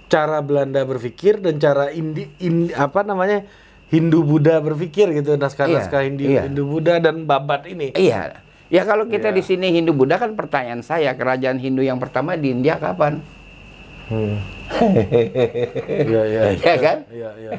cara 0.09 0.41
Belanda 0.41 0.85
berpikir 0.85 1.41
dan 1.41 1.59
cara 1.59 1.91
Indi, 1.91 2.29
in- 2.41 2.73
apa 2.73 3.05
namanya 3.05 3.45
Hindu 3.89 4.21
Buddha 4.21 4.61
berpikir 4.61 5.09
gitu 5.17 5.37
naskah-naskah 5.37 6.05
Iya, 6.05 6.09
Hindu 6.13 6.23
iya. 6.25 6.41
Hindu 6.45 6.63
Buddha 6.69 7.01
dan 7.01 7.25
Babat 7.25 7.65
ini. 7.65 7.97
Iya. 7.97 8.45
Ya 8.69 8.85
kalau 8.85 9.09
kita 9.09 9.33
Iya. 9.33 9.37
di 9.37 9.43
sini 9.43 9.73
Hindu 9.73 9.97
Buddha 9.97 10.21
kan 10.21 10.37
pertanyaan 10.37 10.85
saya 10.85 11.17
kerajaan 11.17 11.57
Hindu 11.57 11.81
yang 11.81 11.97
pertama 11.97 12.37
di 12.37 12.53
India 12.53 12.77
kapan? 12.77 13.25
Hmm. 14.13 14.37
Iya 16.09 16.23
iya. 16.29 16.41
Ya 16.53 16.77
kan? 16.77 16.97
Iya 17.09 17.31
iya. 17.41 17.51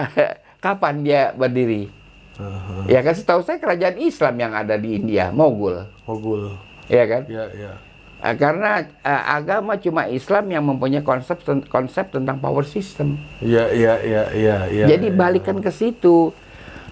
kapan 0.64 1.04
dia 1.04 1.22
berdiri? 1.36 1.92
Aha. 2.40 2.88
Ya 2.88 3.00
kan 3.04 3.12
setahu 3.12 3.44
saya 3.44 3.60
kerajaan 3.60 4.00
Islam 4.00 4.34
yang 4.40 4.52
ada 4.56 4.80
di 4.80 4.96
India, 4.96 5.28
Mogul. 5.28 5.84
Mogul. 6.08 6.56
Ya 6.88 7.04
kan? 7.04 7.28
Iya 7.28 7.44
iya. 7.52 7.72
Eh, 8.20 8.36
karena 8.36 8.84
eh, 8.84 9.22
agama 9.32 9.80
cuma 9.80 10.04
Islam 10.08 10.44
yang 10.52 10.64
mempunyai 10.64 11.00
konsep 11.00 11.40
ten- 11.40 11.64
konsep 11.64 12.12
tentang 12.12 12.36
power 12.40 12.64
system. 12.64 13.16
Iya 13.40 13.68
iya 13.72 13.94
iya 14.00 14.22
iya 14.32 14.56
iya. 14.68 14.84
Jadi 14.88 15.08
iya. 15.12 15.16
balikan 15.16 15.60
ke 15.60 15.72
situ. 15.72 16.32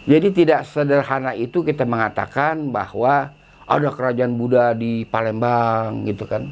Jadi 0.08 0.32
tidak 0.32 0.64
sederhana 0.64 1.37
itu 1.37 1.61
kita 1.61 1.84
mengatakan 1.84 2.72
bahwa 2.72 3.28
ada 3.68 3.88
kerajaan 3.92 4.32
Buddha 4.40 4.72
di 4.72 5.04
Palembang 5.04 6.08
gitu 6.08 6.24
kan. 6.24 6.48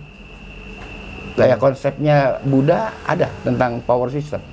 Kayak 1.37 1.57
konsepnya 1.61 2.37
Buddha 2.45 2.93
ada 3.09 3.33
tentang 3.45 3.81
power 3.81 4.13
system. 4.13 4.45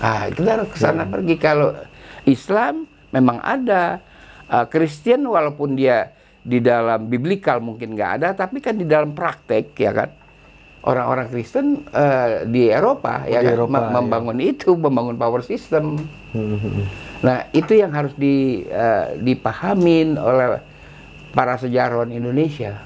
Ah, 0.00 0.30
kita 0.32 0.56
harus 0.56 0.68
ke 0.72 0.78
sana 0.80 1.04
pergi 1.04 1.36
kalau 1.36 1.76
Islam 2.28 2.84
memang 3.10 3.40
ada. 3.40 4.04
Ah, 4.48 4.64
Kristen 4.64 5.28
walaupun 5.28 5.76
dia 5.76 6.12
di 6.40 6.64
dalam 6.64 7.04
biblikal 7.04 7.60
mungkin 7.60 7.92
nggak 7.92 8.12
ada, 8.22 8.28
tapi 8.32 8.64
kan 8.64 8.72
di 8.72 8.88
dalam 8.88 9.12
praktek 9.12 9.76
ya 9.76 9.92
kan. 9.92 10.10
Orang-orang 10.78 11.28
Kristen 11.28 11.84
eh, 11.90 12.48
di 12.48 12.70
Eropa 12.70 13.26
ya 13.28 13.44
Di 13.44 13.50
kan 13.50 13.54
Eropa, 13.60 13.72
mem- 13.76 13.84
ya. 13.84 13.92
membangun 13.98 14.38
itu, 14.40 14.72
membangun 14.72 15.16
power 15.20 15.44
system. 15.44 16.00
Hmm. 16.32 16.86
Nah, 17.18 17.50
itu 17.50 17.76
yang 17.76 17.90
harus 17.92 18.14
di, 18.14 18.62
eh, 18.64 19.18
dipahamin 19.20 20.16
oleh 20.16 20.62
para 21.34 21.58
sejarawan 21.58 22.08
Indonesia. 22.08 22.78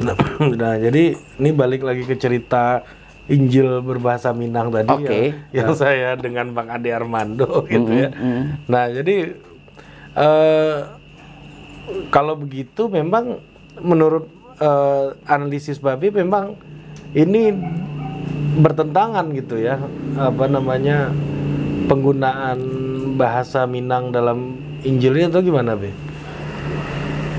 Nah, 0.00 0.16
nah, 0.60 0.74
jadi 0.80 1.14
ini 1.14 1.50
balik 1.52 1.84
lagi 1.84 2.08
ke 2.08 2.16
cerita 2.16 2.80
Injil 3.24 3.80
berbahasa 3.80 4.36
Minang 4.36 4.68
tadi 4.68 4.92
Oke. 4.92 5.08
yang, 5.50 5.72
yang 5.72 5.72
saya 5.72 6.12
dengan 6.14 6.52
Bang 6.52 6.68
Ade 6.68 6.92
Armando 6.92 7.64
gitu 7.64 7.88
ya. 7.88 8.12
mm. 8.12 8.68
Nah, 8.68 8.84
jadi 8.92 9.32
eh 10.14 10.76
kalau 12.08 12.36
begitu 12.36 12.86
memang 12.86 13.40
menurut 13.80 14.28
eh, 14.56 15.06
analisis 15.24 15.80
Babi 15.80 16.12
memang 16.12 16.56
ini 17.12 17.48
bertentangan 18.54 19.32
gitu 19.32 19.58
ya 19.58 19.80
apa 20.14 20.44
namanya 20.46 21.10
penggunaan 21.86 22.58
bahasa 23.16 23.64
Minang 23.64 24.10
dalam 24.10 24.56
Injilnya 24.84 25.32
atau 25.32 25.40
gimana, 25.40 25.74
Be? 25.74 25.88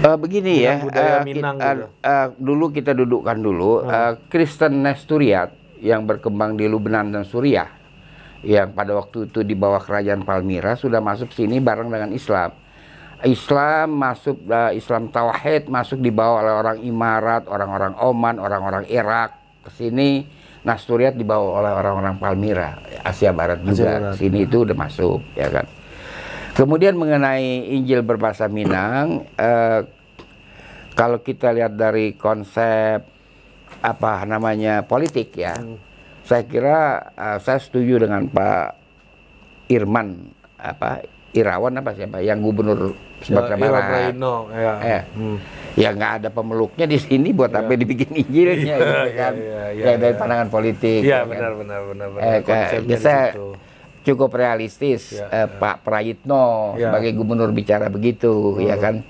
Eh, 0.01 0.17
begini 0.17 0.65
ya, 0.65 0.81
budaya 0.81 1.21
eh, 1.21 1.23
Minang 1.23 1.55
ki- 1.57 1.65
eh, 1.65 1.73
gitu. 1.77 1.85
eh, 2.01 2.27
dulu 2.37 2.65
kita 2.69 2.91
dudukkan 2.93 3.37
dulu 3.37 3.85
eh, 3.85 4.11
Kristen 4.27 4.81
Nesturiat 4.81 5.53
yang 5.81 6.07
berkembang 6.07 6.55
di 6.55 6.69
Lubnan 6.69 7.11
dan 7.11 7.23
Suriah, 7.27 7.67
yang 8.45 8.71
pada 8.71 8.93
waktu 8.93 9.27
itu 9.27 9.41
di 9.41 9.57
bawah 9.57 9.81
kerajaan 9.81 10.23
Palmyra 10.23 10.77
sudah 10.77 11.01
masuk 11.01 11.33
sini 11.33 11.57
bareng 11.57 11.89
dengan 11.89 12.11
Islam. 12.13 12.53
Islam 13.23 13.95
masuk 13.95 14.37
eh, 14.45 14.77
Islam 14.77 15.09
Tauhid 15.09 15.71
masuk 15.71 15.97
dibawa 16.03 16.45
oleh 16.45 16.53
orang 16.53 16.77
Imarat, 16.83 17.47
orang-orang 17.47 17.93
Oman, 17.97 18.35
orang-orang 18.37 18.85
Irak 18.91 19.63
ke 19.65 19.71
sini. 19.73 20.27
Nasturiat 20.65 21.13
dibawa 21.13 21.61
oleh 21.61 21.71
orang-orang 21.77 22.17
Palmyra, 22.17 22.81
Asia 23.05 23.29
Barat 23.29 23.61
juga. 23.61 24.01
Barat, 24.01 24.17
Sini 24.17 24.49
itu 24.49 24.65
udah 24.65 24.73
masuk, 24.73 25.21
ya 25.37 25.45
kan. 25.53 25.69
Kemudian 26.57 26.97
mengenai 26.97 27.69
Injil 27.69 28.01
berbahasa 28.01 28.49
Minang, 28.49 29.29
eh, 29.37 29.85
kalau 30.97 31.21
kita 31.21 31.53
lihat 31.53 31.77
dari 31.77 32.17
konsep 32.17 33.14
apa 33.81 34.25
namanya 34.25 34.81
politik 34.81 35.35
ya, 35.37 35.53
saya 36.25 36.43
kira 36.45 36.77
eh, 37.13 37.37
saya 37.39 37.59
setuju 37.61 38.05
dengan 38.07 38.25
Pak 38.25 38.75
Irman 39.69 40.33
apa 40.57 41.05
Irawan 41.35 41.75
apa 41.75 41.91
siapa 41.91 42.23
yang 42.23 42.39
gubernur 42.39 42.95
Sumatera 43.19 43.55
Ya, 43.57 43.61
Barat. 43.67 43.83
Praino, 43.89 44.35
ya. 44.53 44.73
Eh. 44.79 45.01
Hmm. 45.17 45.37
Ya 45.75 45.89
nggak 45.91 46.11
ada 46.23 46.29
pemeluknya 46.31 46.85
di 46.87 46.95
sini 46.95 47.35
buat 47.35 47.51
apa 47.51 47.75
dibikin 47.75 48.15
Injilnya 48.15 48.75
gitu 48.79 49.11
kan. 49.17 49.33
iya, 49.35 49.63
iya, 49.75 49.83
ya 49.91 49.93
dari 49.99 50.13
iya. 50.15 50.19
pandangan 50.19 50.47
politik. 50.47 51.01
Iya, 51.03 51.11
ya 51.11 51.19
kan. 51.19 51.29
benar 51.31 51.51
benar 51.59 51.79
benar 51.91 52.07
benar. 52.15 52.23
Eh, 52.23 52.39
Konsepnya 52.45 52.97
saya 52.97 53.23
cukup 54.05 54.37
realistis 54.37 55.17
Ya, 55.17 55.25
eh, 55.33 55.47
Pak 55.49 55.81
Prayitno 55.81 56.77
Ya. 56.77 56.93
sebagai 56.93 57.11
gubernur 57.17 57.49
bicara 57.51 57.89
begitu 57.89 58.61
ya 58.61 58.77
kan 58.77 59.01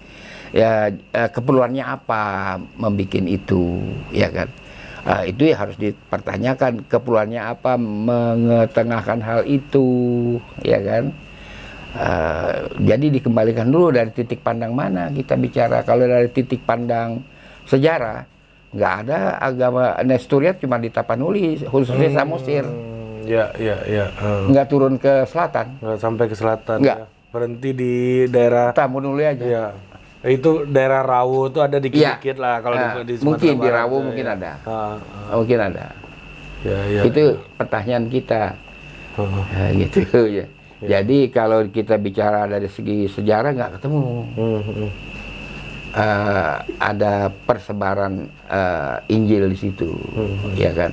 ya 0.55 0.87
eh, 0.87 1.29
keperluannya 1.29 1.83
apa 1.83 2.55
membuat 2.79 3.19
itu 3.21 3.83
ya 4.09 4.31
kan 4.31 4.47
Eh, 5.05 5.29
itu 5.29 5.45
ya 5.45 5.61
harus 5.61 5.77
dipertanyakan 5.77 6.89
keperluannya 6.89 7.37
apa 7.37 7.77
mengetengahkan 7.77 9.21
hal 9.21 9.45
itu 9.45 9.85
ya 10.61 10.81
kan 10.81 11.13
Eh, 11.95 12.55
jadi 12.81 13.07
dikembalikan 13.07 13.71
dulu 13.71 13.87
dari 13.87 14.11
titik 14.11 14.43
pandang 14.43 14.75
mana 14.75 15.07
kita 15.07 15.37
bicara 15.37 15.79
kalau 15.79 16.03
dari 16.03 16.27
titik 16.27 16.59
pandang 16.65 17.23
sejarah 17.63 18.27
nggak 18.75 18.93
ada 19.05 19.19
agama 19.39 19.95
Nesturiat 20.03 20.59
cuma 20.59 20.75
di 20.75 20.91
Tapanuli 20.91 21.55
khususnya 21.63 22.11
Samosir 22.11 22.67
Hmm, 22.67 23.23
ya 23.23 23.47
ya 23.55 23.79
ya. 23.87 24.05
Hmm. 24.11 24.51
nggak 24.51 24.67
turun 24.67 24.99
ke 24.99 25.23
selatan 25.23 25.79
Nggak 25.79 25.97
sampai 25.97 26.25
ke 26.27 26.35
selatan 26.35 26.77
Nggak. 26.83 26.97
ya. 26.99 27.07
Berhenti 27.31 27.69
di 27.71 27.93
daerah 28.27 28.75
Tapanuli 28.75 29.23
aja 29.23 29.45
ya 29.45 29.65
Itu 30.25 30.65
daerah 30.65 31.05
Rawu 31.05 31.53
itu 31.53 31.59
ada 31.61 31.77
dikit-dikit 31.77 32.37
lah 32.41 32.57
kalau 32.65 32.75
Nah, 32.75 33.05
di, 33.05 33.13
di 33.13 33.15
Sumatera 33.21 33.29
mungkin 33.29 33.53
di 33.61 33.69
Rawu 33.69 33.95
tuh, 33.95 34.05
mungkin 34.09 34.25
ya. 34.25 34.33
ada. 34.33 34.51
Ah, 34.65 34.97
ah. 35.29 35.35
Mungkin 35.37 35.59
ada. 35.61 35.85
Ya, 36.65 36.79
ya. 36.89 37.01
Itu 37.05 37.23
pertanyaan 37.61 38.05
kita. 38.09 38.57
Ah. 39.21 39.43
Nah, 39.45 39.69
gitu 39.77 40.01
ya. 40.41 40.45
Jadi 40.85 41.29
kalau 41.29 41.65
kita 41.69 41.95
bicara 42.01 42.49
dari 42.49 42.67
segi 42.67 43.05
sejarah 43.05 43.53
nggak 43.53 43.71
ketemu. 43.79 44.01
Hmm, 44.33 44.61
hmm. 44.61 44.89
Eh, 45.95 46.55
ada 46.83 47.31
persebaran 47.47 48.27
eh, 48.51 49.15
Injil 49.15 49.47
di 49.47 49.57
situ, 49.57 49.95
ya 50.59 50.75
kan. 50.75 50.91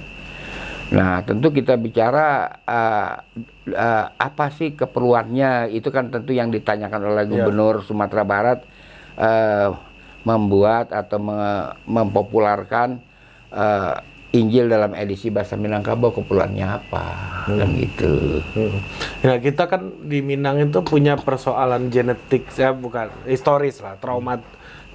Nah, 0.93 1.25
tentu 1.27 1.51
kita 1.51 1.75
bicara 1.75 2.53
eh, 2.63 3.13
eh, 3.73 4.07
apa 4.13 4.47
sih 4.55 4.77
keperluannya 4.77 5.73
itu 5.75 5.89
kan 5.91 6.13
tentu 6.13 6.37
yang 6.37 6.53
ditanyakan 6.53 7.17
oleh 7.17 7.25
Gubernur 7.27 7.83
Sumatera 7.83 8.23
Barat 8.23 8.63
eh, 9.17 9.69
membuat 10.23 10.95
atau 10.95 11.19
me- 11.19 11.75
mempopularkan 11.85 13.03
eh, 13.51 13.95
Injil 14.33 14.65
dalam 14.65 14.97
edisi 14.97 15.29
bahasa 15.29 15.61
Minangkabau 15.61 16.09
keperluannya 16.17 16.65
apa 16.65 17.05
kan 17.45 17.69
gitu. 17.77 18.41
Hmm. 18.57 18.81
Ya 19.21 19.37
kita 19.37 19.69
kan 19.69 19.93
di 20.09 20.25
Minang 20.25 20.57
itu 20.57 20.81
punya 20.81 21.21
persoalan 21.21 21.93
genetik, 21.93 22.49
saya 22.49 22.73
bukan 22.73 23.13
historis 23.29 23.85
lah, 23.85 24.01
trauma 24.01 24.41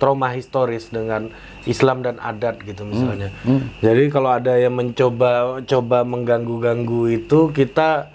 trauma 0.01 0.33
historis 0.33 0.89
dengan 0.89 1.29
Islam 1.69 2.01
dan 2.01 2.17
adat 2.17 2.65
gitu 2.65 2.81
misalnya. 2.85 3.29
Jadi 3.77 4.09
kalau 4.09 4.33
ada 4.33 4.57
yang 4.57 4.73
mencoba 4.73 5.61
coba 5.69 6.01
mengganggu-ganggu 6.01 7.05
itu 7.13 7.53
kita 7.53 8.09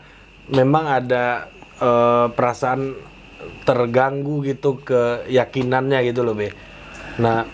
memang 0.51 0.91
ada 0.91 1.47
eh, 1.79 2.27
perasaan 2.35 2.99
terganggu 3.63 4.43
gitu 4.43 4.79
keyakinannya 4.83 5.99
gitu 6.07 6.23
loh 6.23 6.35
be. 6.35 6.51
Nah 7.19 7.45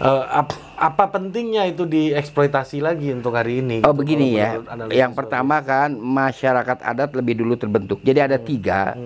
eh, 0.00 0.24
ap- 0.30 0.64
apa 0.76 1.08
pentingnya 1.08 1.64
itu 1.68 1.88
dieksploitasi 1.88 2.84
lagi 2.84 3.12
untuk 3.12 3.32
hari 3.32 3.64
ini? 3.64 3.80
Oh 3.84 3.92
gitu, 3.92 4.00
begini 4.04 4.36
ya. 4.36 4.60
Yang 4.88 5.12
pertama 5.16 5.60
kan 5.60 5.94
masyarakat 5.96 6.78
adat 6.84 7.10
lebih 7.16 7.40
dulu 7.40 7.56
terbentuk. 7.56 8.00
Jadi 8.04 8.20
ada 8.20 8.36
tiga 8.36 8.96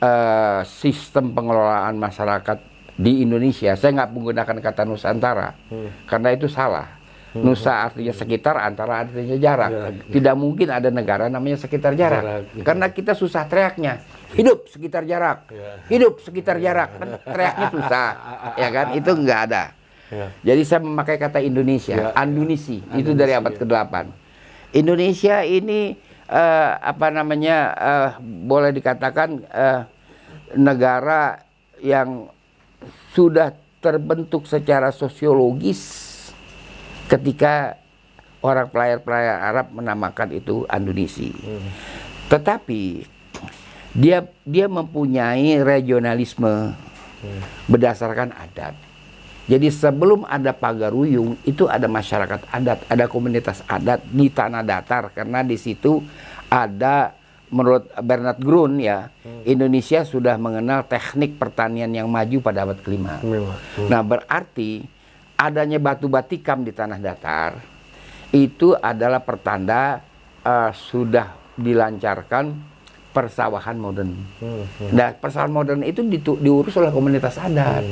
eh, 0.00 0.60
sistem 0.64 1.32
pengelolaan 1.32 1.96
masyarakat 1.96 2.58
di 3.00 3.24
Indonesia. 3.24 3.72
Saya 3.76 3.96
nggak 3.96 4.12
menggunakan 4.12 4.56
kata 4.60 4.82
Nusantara 4.84 5.56
karena 6.04 6.28
itu 6.36 6.48
salah. 6.48 6.99
Nusa 7.30 7.86
artinya 7.86 8.10
sekitar, 8.10 8.58
antara 8.58 9.06
artinya 9.06 9.38
jarak. 9.38 9.70
Jarak. 9.70 9.92
Tidak 10.10 10.34
mungkin 10.34 10.66
ada 10.66 10.90
negara 10.90 11.30
namanya 11.30 11.62
sekitar 11.62 11.94
jarak. 11.94 12.22
Jarak, 12.26 12.42
gitu. 12.50 12.64
Karena 12.66 12.86
kita 12.90 13.12
susah 13.14 13.46
teriaknya. 13.46 14.02
Hidup 14.34 14.66
sekitar 14.66 15.06
jarak. 15.06 15.46
Ya. 15.54 15.78
Hidup 15.86 16.18
sekitar 16.26 16.58
jarak. 16.58 16.90
Kan 16.98 17.08
teriaknya 17.22 17.66
susah. 17.70 18.08
ya 18.58 18.68
kan? 18.74 18.86
Itu 18.98 19.10
nggak 19.14 19.40
ada. 19.46 19.64
Ya. 20.10 20.26
Jadi 20.42 20.62
saya 20.66 20.82
memakai 20.82 21.22
kata 21.22 21.38
Indonesia, 21.38 21.94
Ya, 21.94 22.10
ya. 22.10 22.18
Andunisi, 22.18 22.82
itu 22.98 23.14
dari 23.14 23.30
abad 23.30 23.54
ke-8. 23.54 23.94
Indonesia 24.74 25.46
ini 25.46 25.94
eh, 26.26 26.70
apa 26.82 27.14
namanya 27.14 27.56
eh, 27.78 28.08
boleh 28.22 28.74
dikatakan 28.74 29.38
eh, 29.46 29.80
negara 30.58 31.46
yang 31.78 32.26
sudah 33.14 33.54
terbentuk 33.78 34.50
secara 34.50 34.90
sosiologis 34.90 36.09
ketika 37.10 37.74
orang 38.40 38.70
pelayar-pelayar 38.70 39.36
Arab 39.42 39.66
menamakan 39.74 40.30
itu 40.30 40.62
Andunisi. 40.70 41.34
Tetapi 42.30 43.02
dia 43.90 44.22
dia 44.46 44.70
mempunyai 44.70 45.58
regionalisme 45.66 46.72
berdasarkan 47.66 48.30
adat. 48.32 48.78
Jadi 49.50 49.66
sebelum 49.66 50.22
ada 50.30 50.54
pagaruyung 50.54 51.34
itu 51.42 51.66
ada 51.66 51.90
masyarakat 51.90 52.46
adat, 52.54 52.86
ada 52.86 53.04
komunitas 53.10 53.66
adat 53.66 53.98
di 54.06 54.30
tanah 54.30 54.62
datar 54.62 55.10
karena 55.10 55.42
di 55.42 55.58
situ 55.58 55.98
ada 56.46 57.18
menurut 57.50 57.90
Bernard 57.98 58.38
Grun 58.38 58.78
ya 58.78 59.10
Indonesia 59.42 60.06
sudah 60.06 60.38
mengenal 60.38 60.86
teknik 60.86 61.34
pertanian 61.34 61.90
yang 61.90 62.06
maju 62.06 62.38
pada 62.38 62.62
abad 62.62 62.78
kelima. 62.78 63.18
Memang. 63.26 63.58
Nah 63.90 64.00
berarti 64.06 64.86
adanya 65.40 65.80
batu 65.80 66.04
batikam 66.04 66.60
di 66.60 66.70
tanah 66.70 67.00
datar 67.00 67.56
itu 68.30 68.76
adalah 68.76 69.24
pertanda 69.24 70.04
eh, 70.40 70.70
sudah 70.70 71.56
dilancarkan 71.56 72.68
persawahan 73.10 73.74
modern. 73.74 74.12
Hmm, 74.38 74.94
Nah, 74.94 75.10
persoalan 75.12 75.50
modern 75.50 75.80
itu 75.82 76.04
ditu- 76.06 76.38
diurus 76.38 76.78
oleh 76.78 76.94
komunitas 76.94 77.34
adat. 77.36 77.82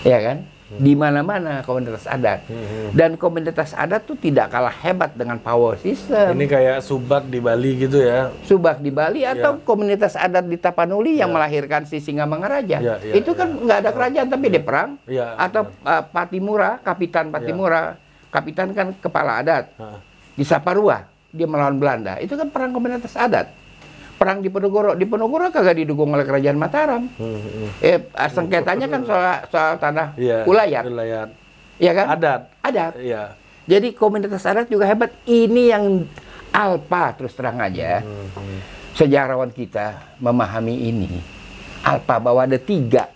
Ya 0.00 0.18
kan? 0.24 0.38
Di 0.66 0.98
mana-mana 0.98 1.62
komunitas 1.62 2.10
adat. 2.10 2.42
Dan 2.90 3.14
komunitas 3.14 3.70
adat 3.70 4.02
tuh 4.02 4.18
tidak 4.18 4.50
kalah 4.50 4.74
hebat 4.82 5.14
dengan 5.14 5.38
power 5.38 5.78
system. 5.78 6.34
Ini 6.34 6.46
kayak 6.50 6.78
subak 6.82 7.30
di 7.30 7.38
Bali 7.38 7.86
gitu 7.86 8.02
ya. 8.02 8.34
Subak 8.42 8.82
di 8.82 8.90
Bali 8.90 9.22
atau 9.22 9.62
komunitas 9.62 10.18
adat 10.18 10.42
di 10.42 10.58
Tapanuli 10.58 11.22
yang 11.22 11.30
melahirkan 11.30 11.86
si 11.86 12.02
Singamangaraja. 12.02 12.82
Ya, 12.82 12.98
ya, 12.98 13.14
itu 13.14 13.30
kan 13.38 13.46
nggak 13.62 13.78
ada 13.86 13.90
kerajaan 13.94 14.26
tapi 14.26 14.46
dia 14.50 14.62
perang. 14.62 14.98
Ya, 15.06 15.38
atau 15.38 15.70
uh, 15.86 16.02
Patimura, 16.02 16.82
Kapitan 16.82 17.30
Patimura. 17.30 17.94
Kapitan 18.34 18.74
kan 18.74 18.90
kepala 18.98 19.38
adat. 19.40 19.70
Hah. 19.78 20.02
Di 20.34 20.42
Saparua 20.42 21.06
dia 21.30 21.46
melawan 21.46 21.78
Belanda. 21.78 22.18
Itu 22.18 22.34
kan 22.34 22.50
perang 22.50 22.74
komunitas 22.74 23.14
adat. 23.14 23.48
Perang 24.16 24.40
di 24.40 24.48
Ponorogo, 24.48 24.96
di 24.96 25.04
Ponorogo 25.04 25.52
kagak 25.52 25.76
didukung 25.76 26.08
oleh 26.08 26.24
kerajaan 26.24 26.56
Mataram. 26.56 27.04
Hmm, 27.20 27.36
hmm. 27.36 27.68
Eh, 27.84 28.00
sengketanya 28.26 28.88
kan 28.88 29.04
soal, 29.04 29.36
soal 29.46 29.72
tanah 29.76 30.16
Iya. 30.16 30.48
ulayat, 30.48 30.84
Ulayat. 30.88 31.28
ya 31.76 31.92
kan? 31.92 32.06
Adat. 32.16 32.40
Adat. 32.64 32.92
Iya. 32.96 33.36
Jadi 33.68 33.92
komunitas 33.92 34.46
adat 34.46 34.72
juga 34.72 34.88
hebat. 34.88 35.12
Ini 35.22 35.62
yang 35.68 35.84
alpa 36.48 37.12
terus 37.12 37.36
terang 37.36 37.60
aja. 37.60 38.00
Hmm, 38.00 38.60
Sejarawan 38.96 39.52
kita 39.52 40.16
memahami 40.16 40.88
ini. 40.88 41.20
Alpa 41.84 42.16
bahwa 42.16 42.40
ada 42.40 42.56
tiga 42.56 43.12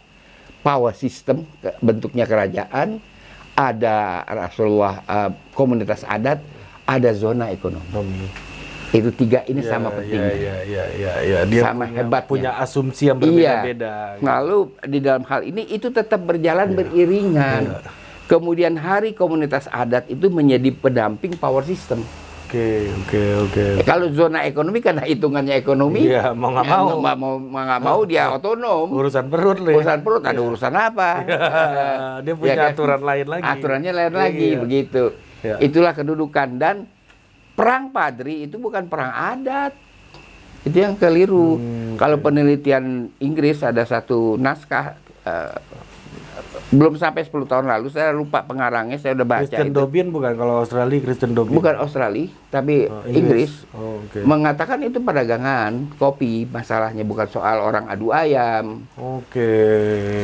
power 0.61 0.93
system 0.93 1.49
bentuknya 1.81 2.29
kerajaan, 2.29 3.01
ada 3.57 4.21
Rasulullah 4.29 5.01
eh, 5.01 5.31
komunitas 5.57 6.05
adat, 6.05 6.45
ada 6.85 7.11
zona 7.17 7.49
ekonomi. 7.49 7.89
Nomi. 7.89 8.50
Itu 8.91 9.11
tiga 9.13 9.41
ini 9.45 9.61
Ya, 9.61 9.69
sama 9.69 9.89
pentingnya. 9.89 10.35
Iya, 10.35 10.57
iya, 10.63 10.85
iya, 10.91 11.13
iya. 11.21 11.39
Dia 11.45 11.63
Sama 11.63 11.85
punya, 11.85 11.97
hebatnya. 11.97 12.27
punya 12.27 12.51
asumsi 12.57 13.03
yang 13.07 13.17
Iya. 13.17 13.25
berbeda-beda. 13.63 13.95
gitu. 14.13 14.25
Lalu 14.25 14.59
di 14.85 14.99
dalam 14.99 15.25
hal 15.25 15.41
ini 15.43 15.63
itu 15.65 15.89
tetap 15.89 16.19
Iya. 16.19 16.27
berjalan 16.27 16.69
beriringan. 16.75 17.63
Kemudian 18.27 18.75
hari 18.77 19.11
komunitas 19.13 19.67
adat 19.67 20.07
itu 20.07 20.27
menjadi 20.27 20.71
pendamping 20.73 21.35
power 21.35 21.63
system. 21.63 22.03
Oke, 22.45 22.67
oke, 23.01 23.23
oke. 23.47 23.65
Eh, 23.79 23.85
Kalau 23.85 24.11
zona 24.11 24.43
ekonomi 24.43 24.79
karena 24.81 25.03
hitungannya 25.03 25.55
ekonomi, 25.55 26.03
Iya, 26.05 26.35
mau 26.35 26.51
nggak 26.51 26.67
ya, 26.67 26.71
mau. 26.73 26.87
mau, 26.93 27.15
mau, 27.15 27.35
mau 27.39 27.63
nggak 27.63 27.79
mau 27.81 28.01
dia 28.03 28.27
otonom. 28.35 28.91
Urusan 28.91 29.31
perut 29.31 29.59
ya. 29.61 29.71
Urusan 29.73 29.99
perut 30.01 30.23
ada 30.25 30.41
urusan 30.41 30.73
apa? 30.73 31.11
Dia 32.27 32.35
punya 32.35 32.51
Ya 32.51 32.57
kan? 32.61 32.71
aturan 32.75 33.01
lain 33.01 33.27
lagi. 33.29 33.43
Aturannya 33.45 33.93
lain 33.93 34.15
lagi 34.17 34.49
Iya. 34.49 34.59
begitu. 34.59 35.03
Ya. 35.41 35.57
Itulah 35.59 35.95
kedudukan 35.95 36.59
dan 36.59 36.91
perang 37.61 37.93
padri 37.93 38.49
itu 38.49 38.57
bukan 38.57 38.89
perang 38.89 39.13
adat. 39.13 39.77
Itu 40.61 40.77
yang 40.79 40.97
keliru. 40.97 41.57
Hmm, 41.57 41.97
Kalau 41.97 42.17
penelitian 42.17 43.13
Inggris 43.19 43.61
ada 43.61 43.85
satu 43.85 44.37
naskah 44.37 44.97
eh, 45.21 45.57
belum 46.71 46.95
sampai 46.95 47.23
10 47.23 47.35
tahun 47.45 47.67
lalu 47.67 47.89
saya 47.89 48.11
lupa 48.11 48.41
pengarangnya 48.41 48.95
saya 48.95 49.13
udah 49.13 49.27
baca 49.27 49.43
Kristen 49.43 49.69
itu. 49.69 49.77
Dobin 49.77 50.09
bukan 50.09 50.33
kalau 50.35 50.63
Australia 50.63 50.99
Kristen 50.99 51.31
Dobin. 51.33 51.53
Bukan 51.53 51.75
Australia 51.77 52.31
tapi 52.49 52.87
Oh, 52.87 53.03
Inggris. 53.07 53.67
Oh, 53.71 54.01
oke. 54.01 54.23
Mengatakan 54.23 54.81
itu 54.81 54.99
perdagangan 54.99 55.97
kopi 55.97 56.47
masalahnya 56.47 57.03
bukan 57.03 57.27
soal 57.27 57.61
orang 57.61 57.85
adu 57.87 58.09
ayam. 58.11 58.87
Oke. 58.95 59.53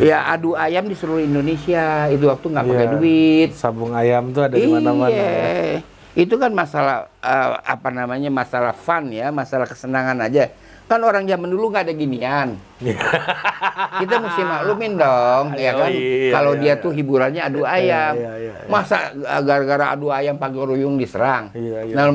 Ya 0.00 0.24
adu 0.26 0.54
ayam 0.54 0.86
di 0.86 0.94
seluruh 0.94 1.20
Indonesia 1.20 2.06
itu 2.08 2.24
waktu 2.24 2.46
nggak 2.46 2.64
pakai 2.64 2.86
Iya. 2.86 2.94
duit. 2.94 3.48
Sabung 3.52 3.92
ayam 3.92 4.30
tuh 4.30 4.42
ada 4.42 4.54
di 4.54 4.64
mana-mana. 4.66 5.10
ya. 5.10 5.20
Iya. 5.20 5.95
Itu 6.16 6.40
kan 6.40 6.56
masalah 6.56 7.12
eh, 7.20 7.50
apa 7.60 7.92
namanya 7.92 8.32
masalah 8.32 8.72
fun 8.72 9.12
ya, 9.12 9.28
masalah 9.28 9.68
kesenangan 9.68 10.16
aja. 10.24 10.48
Kan 10.86 11.02
orang 11.02 11.26
zaman 11.26 11.50
dulu 11.50 11.74
nggak 11.74 11.90
ada 11.90 11.94
ginian. 11.98 12.48
Kita 14.00 14.22
mesti 14.22 14.42
maklumin 14.46 14.94
dong, 14.94 15.58
ya 15.58 15.74
kan? 15.74 15.90
iya, 15.90 16.30
Kalau 16.30 16.52
iya, 16.56 16.62
dia 16.62 16.72
iya. 16.78 16.82
tuh 16.82 16.92
hiburannya 16.94 17.42
adu 17.42 17.66
ayam. 17.66 18.14
iya, 18.16 18.32
iya, 18.38 18.52
iya. 18.64 18.70
Masa 18.70 19.12
eh, 19.12 19.42
gara-gara 19.44 19.92
adu 19.92 20.08
ayam 20.14 20.40
pagaruyung 20.40 20.96
diserang? 20.96 21.52
Iya, 21.52 21.90
iya. 21.90 21.94
Nah, 21.98 22.08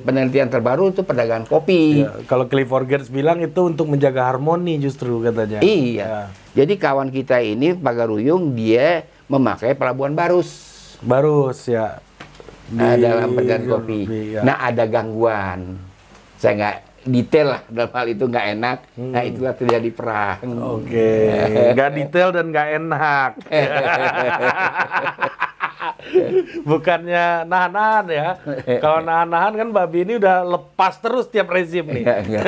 penelitian 0.00 0.48
terbaru 0.48 0.94
itu 0.94 1.02
perdagangan 1.04 1.44
kopi. 1.44 2.06
Kalau 2.30 2.48
Clifford 2.48 2.86
Gertz 2.88 3.10
bilang 3.10 3.42
itu 3.44 3.60
untuk 3.66 3.90
menjaga 3.90 4.30
harmoni 4.30 4.80
justru 4.80 5.20
katanya. 5.20 5.60
Iya. 5.60 6.06
Ya. 6.06 6.20
Jadi 6.54 6.78
kawan 6.78 7.10
kita 7.10 7.42
ini 7.42 7.74
pagaruyung 7.76 8.54
dia 8.54 9.04
memakai 9.26 9.74
pelabuhan 9.74 10.14
Barus. 10.14 10.72
Barus 11.02 11.66
ya. 11.66 11.98
Nah, 12.72 12.96
dalam 12.96 13.36
perdagangan 13.36 13.64
kopi. 13.68 14.00
ya. 14.32 14.40
Nah, 14.40 14.56
ada 14.56 14.88
gangguan. 14.88 15.76
Saya 16.40 16.52
nggak 16.56 16.76
detail 17.04 17.46
lah 17.52 17.60
dalam 17.68 17.92
hal 17.92 18.06
itu 18.08 18.24
nggak 18.24 18.46
enak. 18.56 18.78
Nah 18.96 19.22
itulah 19.22 19.52
terjadi 19.52 19.90
perang. 19.92 20.40
Oke, 20.80 21.12
nggak 21.76 21.90
detail 21.92 22.28
dan 22.32 22.48
nggak 22.48 22.68
enak. 22.80 23.30
Bukannya 26.70 27.44
nahan-nahan 27.44 28.06
ya. 28.08 28.28
Kalau 28.84 29.00
nahan-nahan 29.00 29.52
kan 29.54 29.68
babi 29.70 30.04
ini 30.04 30.16
udah 30.16 30.42
lepas 30.42 30.98
terus 30.98 31.26
tiap 31.26 31.48
rezim 31.48 31.84
nih. 31.84 32.04
Nggak, 32.04 32.20
nggak. 32.28 32.44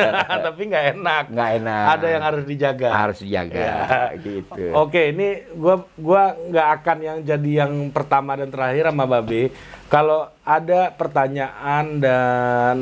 Tapi 0.46 0.62
nggak 0.66 0.84
enak. 0.94 1.24
Nggak 1.28 1.50
enak. 1.58 1.84
Ada 1.92 2.06
yang 2.08 2.22
harus 2.22 2.44
dijaga. 2.44 2.88
Harus 2.90 3.18
dijaga 3.20 3.54
Ya. 3.56 3.76
gitu. 4.16 4.62
Oke, 4.72 5.10
ini 5.10 5.28
gua 5.52 5.80
gua 5.94 6.22
nggak 6.32 6.68
akan 6.80 6.96
yang 7.00 7.18
jadi 7.20 7.50
yang 7.62 7.72
pertama 7.90 8.36
dan 8.36 8.48
terakhir 8.48 8.88
sama 8.88 9.04
Babe. 9.04 9.50
Kalau 9.86 10.28
ada 10.42 10.90
pertanyaan 10.90 11.84
dan 11.98 12.76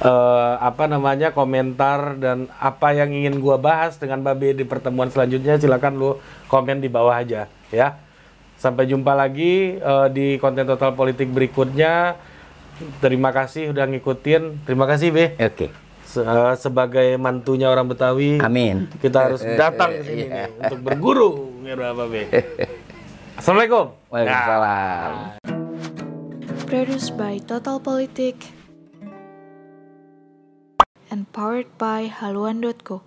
eh, 0.00 0.54
apa 0.58 0.84
namanya 0.84 1.30
komentar 1.30 2.16
dan 2.16 2.50
apa 2.56 2.90
yang 2.90 3.12
ingin 3.12 3.38
gua 3.38 3.56
bahas 3.56 3.94
dengan 3.96 4.20
Babe 4.20 4.52
di 4.52 4.64
pertemuan 4.64 5.08
selanjutnya, 5.08 5.56
silakan 5.56 5.94
lu 5.94 6.10
komen 6.48 6.82
di 6.82 6.88
bawah 6.88 7.14
aja 7.14 7.46
ya. 7.70 8.01
Sampai 8.62 8.86
jumpa 8.86 9.18
lagi 9.18 9.74
eh, 9.74 10.08
di 10.14 10.38
konten 10.38 10.62
total 10.62 10.94
politik 10.94 11.26
berikutnya. 11.26 12.14
Terima 13.02 13.34
kasih 13.34 13.74
udah 13.74 13.90
ngikutin. 13.90 14.62
Terima 14.62 14.86
kasih 14.86 15.10
Be. 15.10 15.34
Oke. 15.34 15.74
Se- 16.06 16.22
eh, 16.22 16.54
sebagai 16.54 17.18
mantunya 17.18 17.66
orang 17.66 17.90
Betawi. 17.90 18.38
Amin. 18.38 18.86
Kita 19.02 19.26
harus 19.26 19.42
datang 19.42 19.90
ke 19.90 20.06
sini 20.06 20.30
nih 20.30 20.46
untuk 20.62 20.78
berguru 20.78 21.30
ngira 21.58 21.90
apa 21.90 22.04
be. 22.06 22.22
Assalamualaikum. 23.42 23.98
Waalaikumsalam. 24.14 25.12
Produced 26.70 27.18
by 27.18 27.42
Total 27.42 27.82
Politik 27.82 28.38
and 31.10 31.26
powered 31.34 31.66
by 31.76 32.06
haluan.co. 32.06 33.02